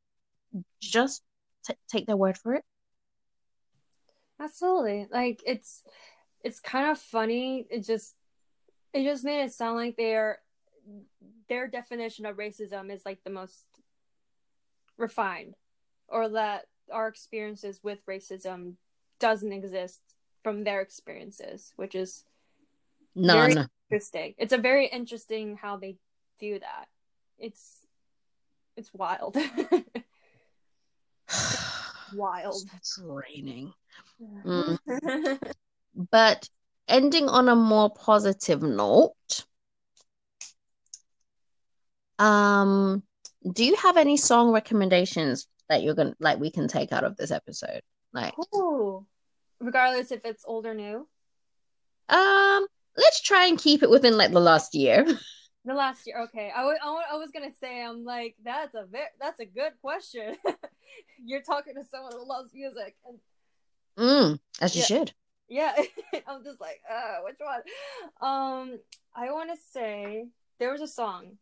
[0.80, 1.22] just
[1.66, 2.64] t- take their word for it.
[4.40, 5.06] Absolutely.
[5.10, 5.82] Like it's
[6.42, 7.66] it's kind of funny.
[7.70, 8.14] It just
[8.92, 10.38] it just made it sound like they're
[11.48, 13.66] their definition of racism is like the most
[14.96, 15.54] refined
[16.08, 18.74] or that our experiences with racism
[19.18, 20.00] doesn't exist
[20.42, 22.24] from their experiences, which is
[23.26, 23.68] very None.
[23.90, 24.34] interesting.
[24.38, 25.96] It's a very interesting how they
[26.38, 26.86] do that.
[27.38, 27.78] It's
[28.76, 29.36] it's wild.
[32.14, 32.62] wild.
[32.76, 33.72] It's raining.
[34.44, 34.78] Mm.
[36.10, 36.48] But
[36.88, 39.14] ending on a more positive note,
[42.18, 43.02] um,
[43.52, 47.16] do you have any song recommendations that you're gonna like we can take out of
[47.16, 47.80] this episode?
[48.12, 49.04] Like, Ooh.
[49.60, 51.06] Regardless if it's old or new.
[52.08, 52.66] um,
[52.96, 55.06] let's try and keep it within like the last year.
[55.66, 56.50] The last year, okay.
[56.56, 59.44] I wa- I wa- I was gonna say, I'm like, that's a very, that's a
[59.44, 60.34] good question.
[61.22, 63.18] You're talking to someone who loves music, and
[63.98, 65.12] Mm, as you should.
[65.50, 65.74] yeah,
[66.26, 67.60] I'm just like, uh, which one?
[68.26, 68.78] Um,
[69.14, 71.36] I want to say there was a song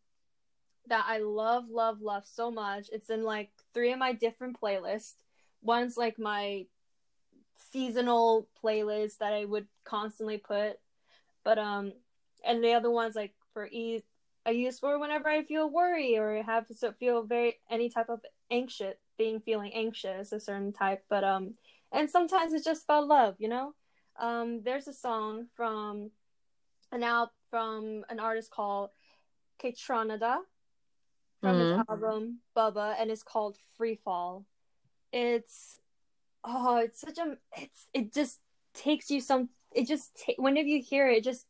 [0.87, 2.89] that I love, love, love so much.
[2.91, 5.13] It's in like three of my different playlists.
[5.61, 6.65] One's like my
[7.71, 10.77] seasonal playlist that I would constantly put,
[11.43, 11.93] but um,
[12.45, 14.01] and the other one's like for ease.
[14.45, 18.09] I use for whenever I feel worry or have to so- feel very any type
[18.09, 21.03] of anxious, being feeling anxious, a certain type.
[21.09, 21.55] But um,
[21.91, 23.73] and sometimes it's just about love, you know.
[24.19, 26.11] Um, there's a song from
[26.91, 28.89] an out from an artist called
[29.61, 30.39] Kaytranada
[31.41, 31.85] from his Mhm.
[31.89, 34.45] album Bubba, and it's called Free Fall.
[35.11, 35.79] It's
[36.43, 38.39] oh, it's such a it's it just
[38.73, 39.49] takes you some.
[39.73, 41.45] It just ta- whenever you hear it, it just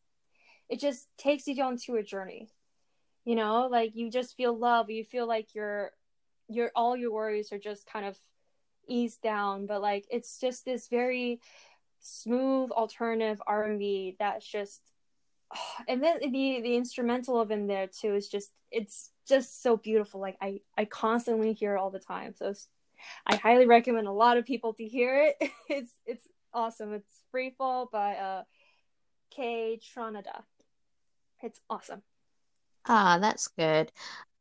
[0.69, 2.49] it just takes you onto a journey.
[3.25, 4.89] You know, like you just feel love.
[4.89, 5.91] You feel like your
[6.47, 8.17] your all your worries are just kind of
[8.87, 9.65] eased down.
[9.65, 11.39] But like it's just this very
[11.99, 14.81] smooth alternative R and B that's just
[15.87, 20.19] and then the the instrumental of in there too is just it's just so beautiful
[20.19, 22.53] like i i constantly hear it all the time so
[23.25, 27.53] i highly recommend a lot of people to hear it it's it's awesome it's free
[27.57, 28.43] fall by uh
[29.37, 30.43] Kaytranada
[31.41, 32.01] it's awesome
[32.87, 33.91] Ah, that's good.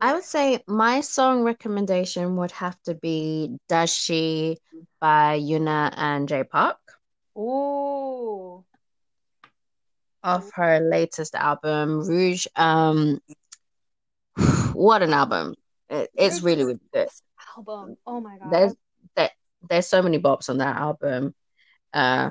[0.01, 4.59] I would say my song recommendation would have to be Does She
[5.01, 6.79] by Yuna and Jay Park
[7.37, 8.65] oh
[10.23, 12.47] Of her latest album, Rouge.
[12.57, 13.21] Um,
[14.73, 15.55] what an album!
[15.91, 17.09] It, it's really, really good.
[17.57, 18.75] album oh my god There's
[19.17, 19.31] there,
[19.69, 21.35] there's so many bops on that album.
[21.93, 22.31] Uh,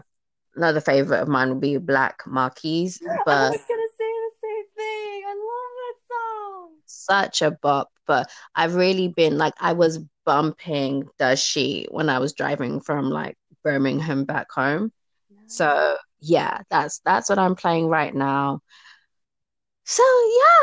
[0.55, 4.65] another favorite of mine would be Blank Marquee, i but was gonna say the same
[4.75, 7.89] thing i love that song such a bop.
[8.05, 13.09] But I've really been like I was bumping Does She when I was driving from
[13.09, 14.91] like Birmingham back home.
[15.47, 18.61] So yeah, that's that's what I'm playing right now.
[19.85, 20.03] So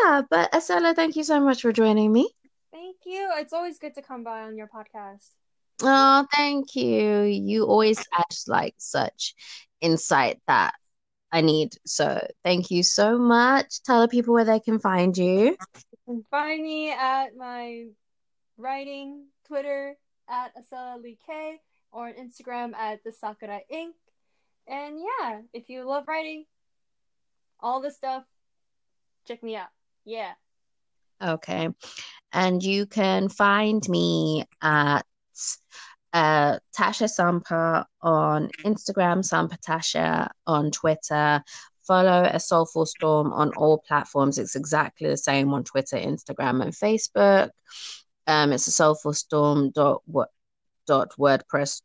[0.03, 2.31] yeah, but Estella, thank you so much for joining me.
[2.73, 5.31] thank you it's always good to come by on your podcast
[5.83, 7.23] Oh, thank you.
[7.23, 9.35] You always add like such
[9.81, 10.75] insight that
[11.33, 11.77] I need.
[11.85, 13.83] So thank you so much.
[13.83, 15.57] Tell the people where they can find you.
[15.77, 17.87] You can find me at my
[18.57, 19.97] writing Twitter
[20.29, 21.61] at Asela Lee K
[21.91, 23.93] or on Instagram at the Sakura Inc.
[24.67, 26.45] And yeah, if you love writing,
[27.61, 28.25] all the stuff,
[29.27, 29.69] check me out.
[30.05, 30.33] Yeah.
[31.23, 31.69] Okay.
[32.33, 35.03] And you can find me at
[36.13, 41.43] uh, Tasha Sampa on Instagram, Sampa Tasha on Twitter.
[41.87, 44.39] Follow A Soulful Storm on all platforms.
[44.39, 47.51] It's exactly the same on Twitter, Instagram, and Facebook.
[48.27, 50.31] Um, it's a soulful storm dot what
[50.87, 51.83] dot WordPress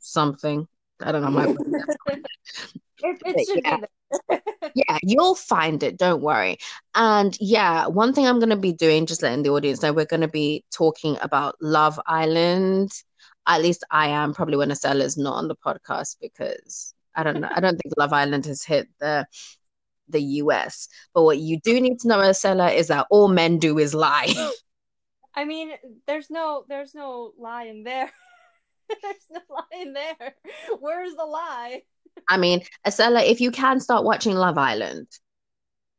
[0.00, 0.66] something.
[1.00, 1.54] I don't know my.
[3.02, 3.76] it, it should yeah.
[3.76, 3.86] be
[4.30, 4.42] there.
[4.74, 5.98] yeah, you'll find it.
[5.98, 6.58] Don't worry.
[6.94, 10.06] And yeah, one thing I'm going to be doing, just letting the audience know, we're
[10.06, 12.92] going to be talking about Love Island.
[13.46, 14.34] At least I am.
[14.34, 17.48] Probably when Asella's not on the podcast because I don't know.
[17.50, 19.26] I don't think Love Island has hit the
[20.08, 20.88] the US.
[21.14, 24.32] But what you do need to know, Acela, is that all men do is lie.
[25.34, 25.72] I mean,
[26.06, 28.10] there's no there's no lie in there.
[29.02, 30.34] there's no lie in there.
[30.80, 31.82] Where's the lie?
[32.28, 35.08] I mean, Acela, if you can start watching Love Island.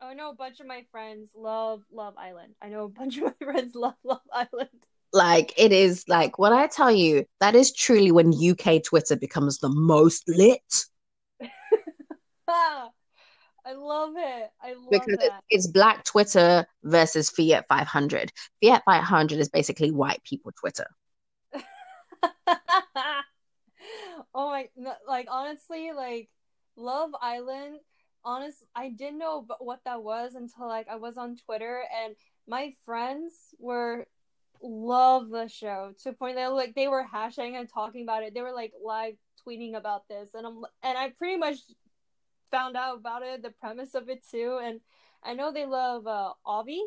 [0.02, 2.56] I know a bunch of my friends love Love Island.
[2.62, 4.70] I know a bunch of my friends love Love Island.
[5.12, 9.58] Like it is like what I tell you, that is truly when UK Twitter becomes
[9.58, 10.62] the most lit.
[13.66, 14.50] I love it.
[14.62, 18.32] I love because it, it's black Twitter versus Fiat 500.
[18.64, 20.88] Fiat 500 is basically white people Twitter.
[24.40, 24.70] oh my
[25.06, 26.30] like honestly like
[26.78, 27.78] love island
[28.24, 32.16] honest i didn't know what that was until like i was on twitter and
[32.48, 34.08] my friends were
[34.62, 38.34] love the show to the point that like they were hashtagging and talking about it
[38.34, 41.58] they were like live tweeting about this and i'm and i pretty much
[42.50, 44.80] found out about it the premise of it too and
[45.22, 46.82] i know they love uh Avi.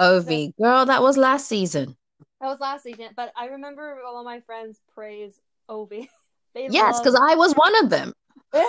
[0.00, 1.96] Ovie, girl, that was last season.
[2.40, 6.10] that was last season but i remember all my friends praise Ovie.
[6.58, 8.12] they Yes, love- because I was one of them.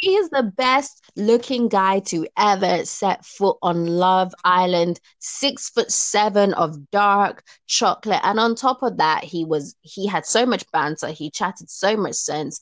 [0.00, 5.00] He is the best looking guy to ever set foot on Love Island.
[5.18, 8.20] Six foot seven of dark chocolate.
[8.22, 11.08] And on top of that, he was he had so much banter.
[11.08, 12.60] He chatted so much sense.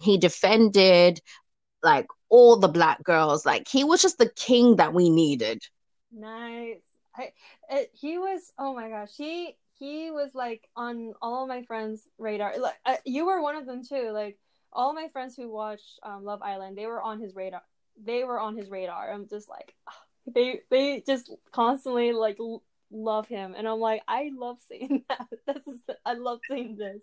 [0.00, 1.20] He defended
[1.82, 3.44] like all the black girls.
[3.44, 5.62] Like he was just the king that we needed.
[6.10, 6.80] Nice.
[7.14, 7.32] I,
[7.68, 8.50] it, he was.
[8.58, 9.10] Oh my gosh.
[9.14, 12.58] He he was like on all my friends' radar.
[12.58, 14.10] Like uh, you were one of them too.
[14.12, 14.38] Like
[14.72, 17.62] all my friends who watched um, Love Island, they were on his radar.
[18.02, 19.12] They were on his radar.
[19.12, 24.02] I'm just like ah, they they just constantly like l- love him, and I'm like
[24.08, 25.26] I love seeing that.
[25.46, 27.02] This is I love seeing this.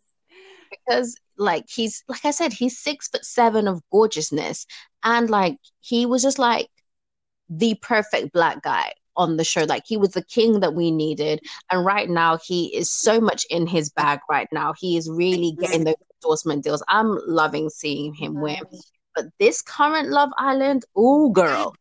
[0.70, 4.66] because like he's like I said, he's six foot seven of gorgeousness,
[5.04, 6.70] and like he was just like
[7.50, 9.64] the perfect black guy on the show.
[9.64, 13.46] Like he was the king that we needed, and right now he is so much
[13.50, 14.20] in his bag.
[14.30, 16.84] Right now, he is really getting those endorsement deals.
[16.88, 18.42] I'm loving seeing him mm-hmm.
[18.42, 18.62] win.
[19.16, 21.76] But this current Love Island, oh girl,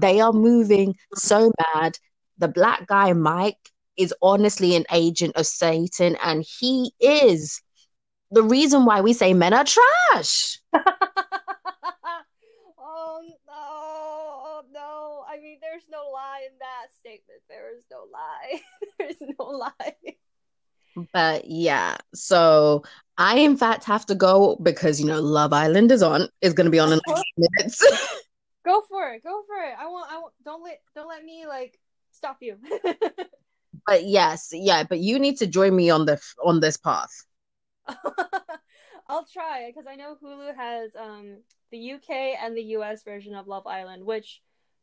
[0.00, 1.98] they are moving so mad.
[2.38, 3.58] The black guy Mike
[3.96, 7.60] is honestly an agent of Satan, and he is
[8.30, 10.58] the reason why we say men are trash.
[10.74, 10.80] oh
[12.78, 15.24] no, oh no.
[15.28, 17.40] I mean, there's no lie in that statement.
[17.48, 18.60] There is no lie.
[18.98, 21.06] There's no lie.
[21.14, 22.82] But yeah, so
[23.16, 26.28] I in fact have to go because you know Love Island is on.
[26.42, 27.82] Is going to be on in like minutes.
[28.64, 29.24] Go for it.
[29.24, 29.74] Go for it.
[29.76, 30.08] I won't.
[30.08, 30.34] I won't.
[30.44, 30.80] Don't let.
[30.94, 31.80] Don't let me like
[32.12, 32.58] stop you.
[33.86, 34.84] but yes, yeah.
[34.84, 37.10] But you need to join me on the on this path.
[39.08, 41.38] I'll try because I know Hulu has um
[41.72, 44.42] the UK and the US version of Love Island, which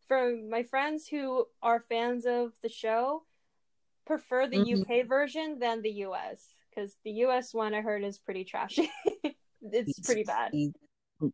[0.10, 3.24] for my friends who are fans of the show
[4.06, 4.82] prefer the Mhm.
[4.82, 8.92] UK version than the US because the US one I heard is pretty trashy.
[9.62, 10.52] it's pretty bad.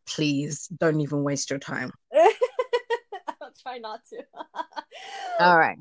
[0.05, 1.91] Please, don't even waste your time.
[3.41, 4.23] I'll try not to.
[5.39, 5.77] All right.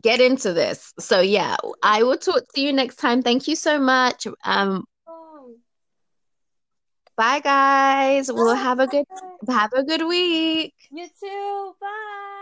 [0.00, 0.92] Get into this.
[1.00, 3.22] So yeah, I will talk to you next time.
[3.22, 4.26] Thank you so much.
[4.44, 4.84] Um
[7.16, 8.30] bye guys.
[8.32, 9.06] We'll have a good
[9.48, 10.74] have a good week.
[10.90, 11.74] You too.
[11.80, 12.35] Bye.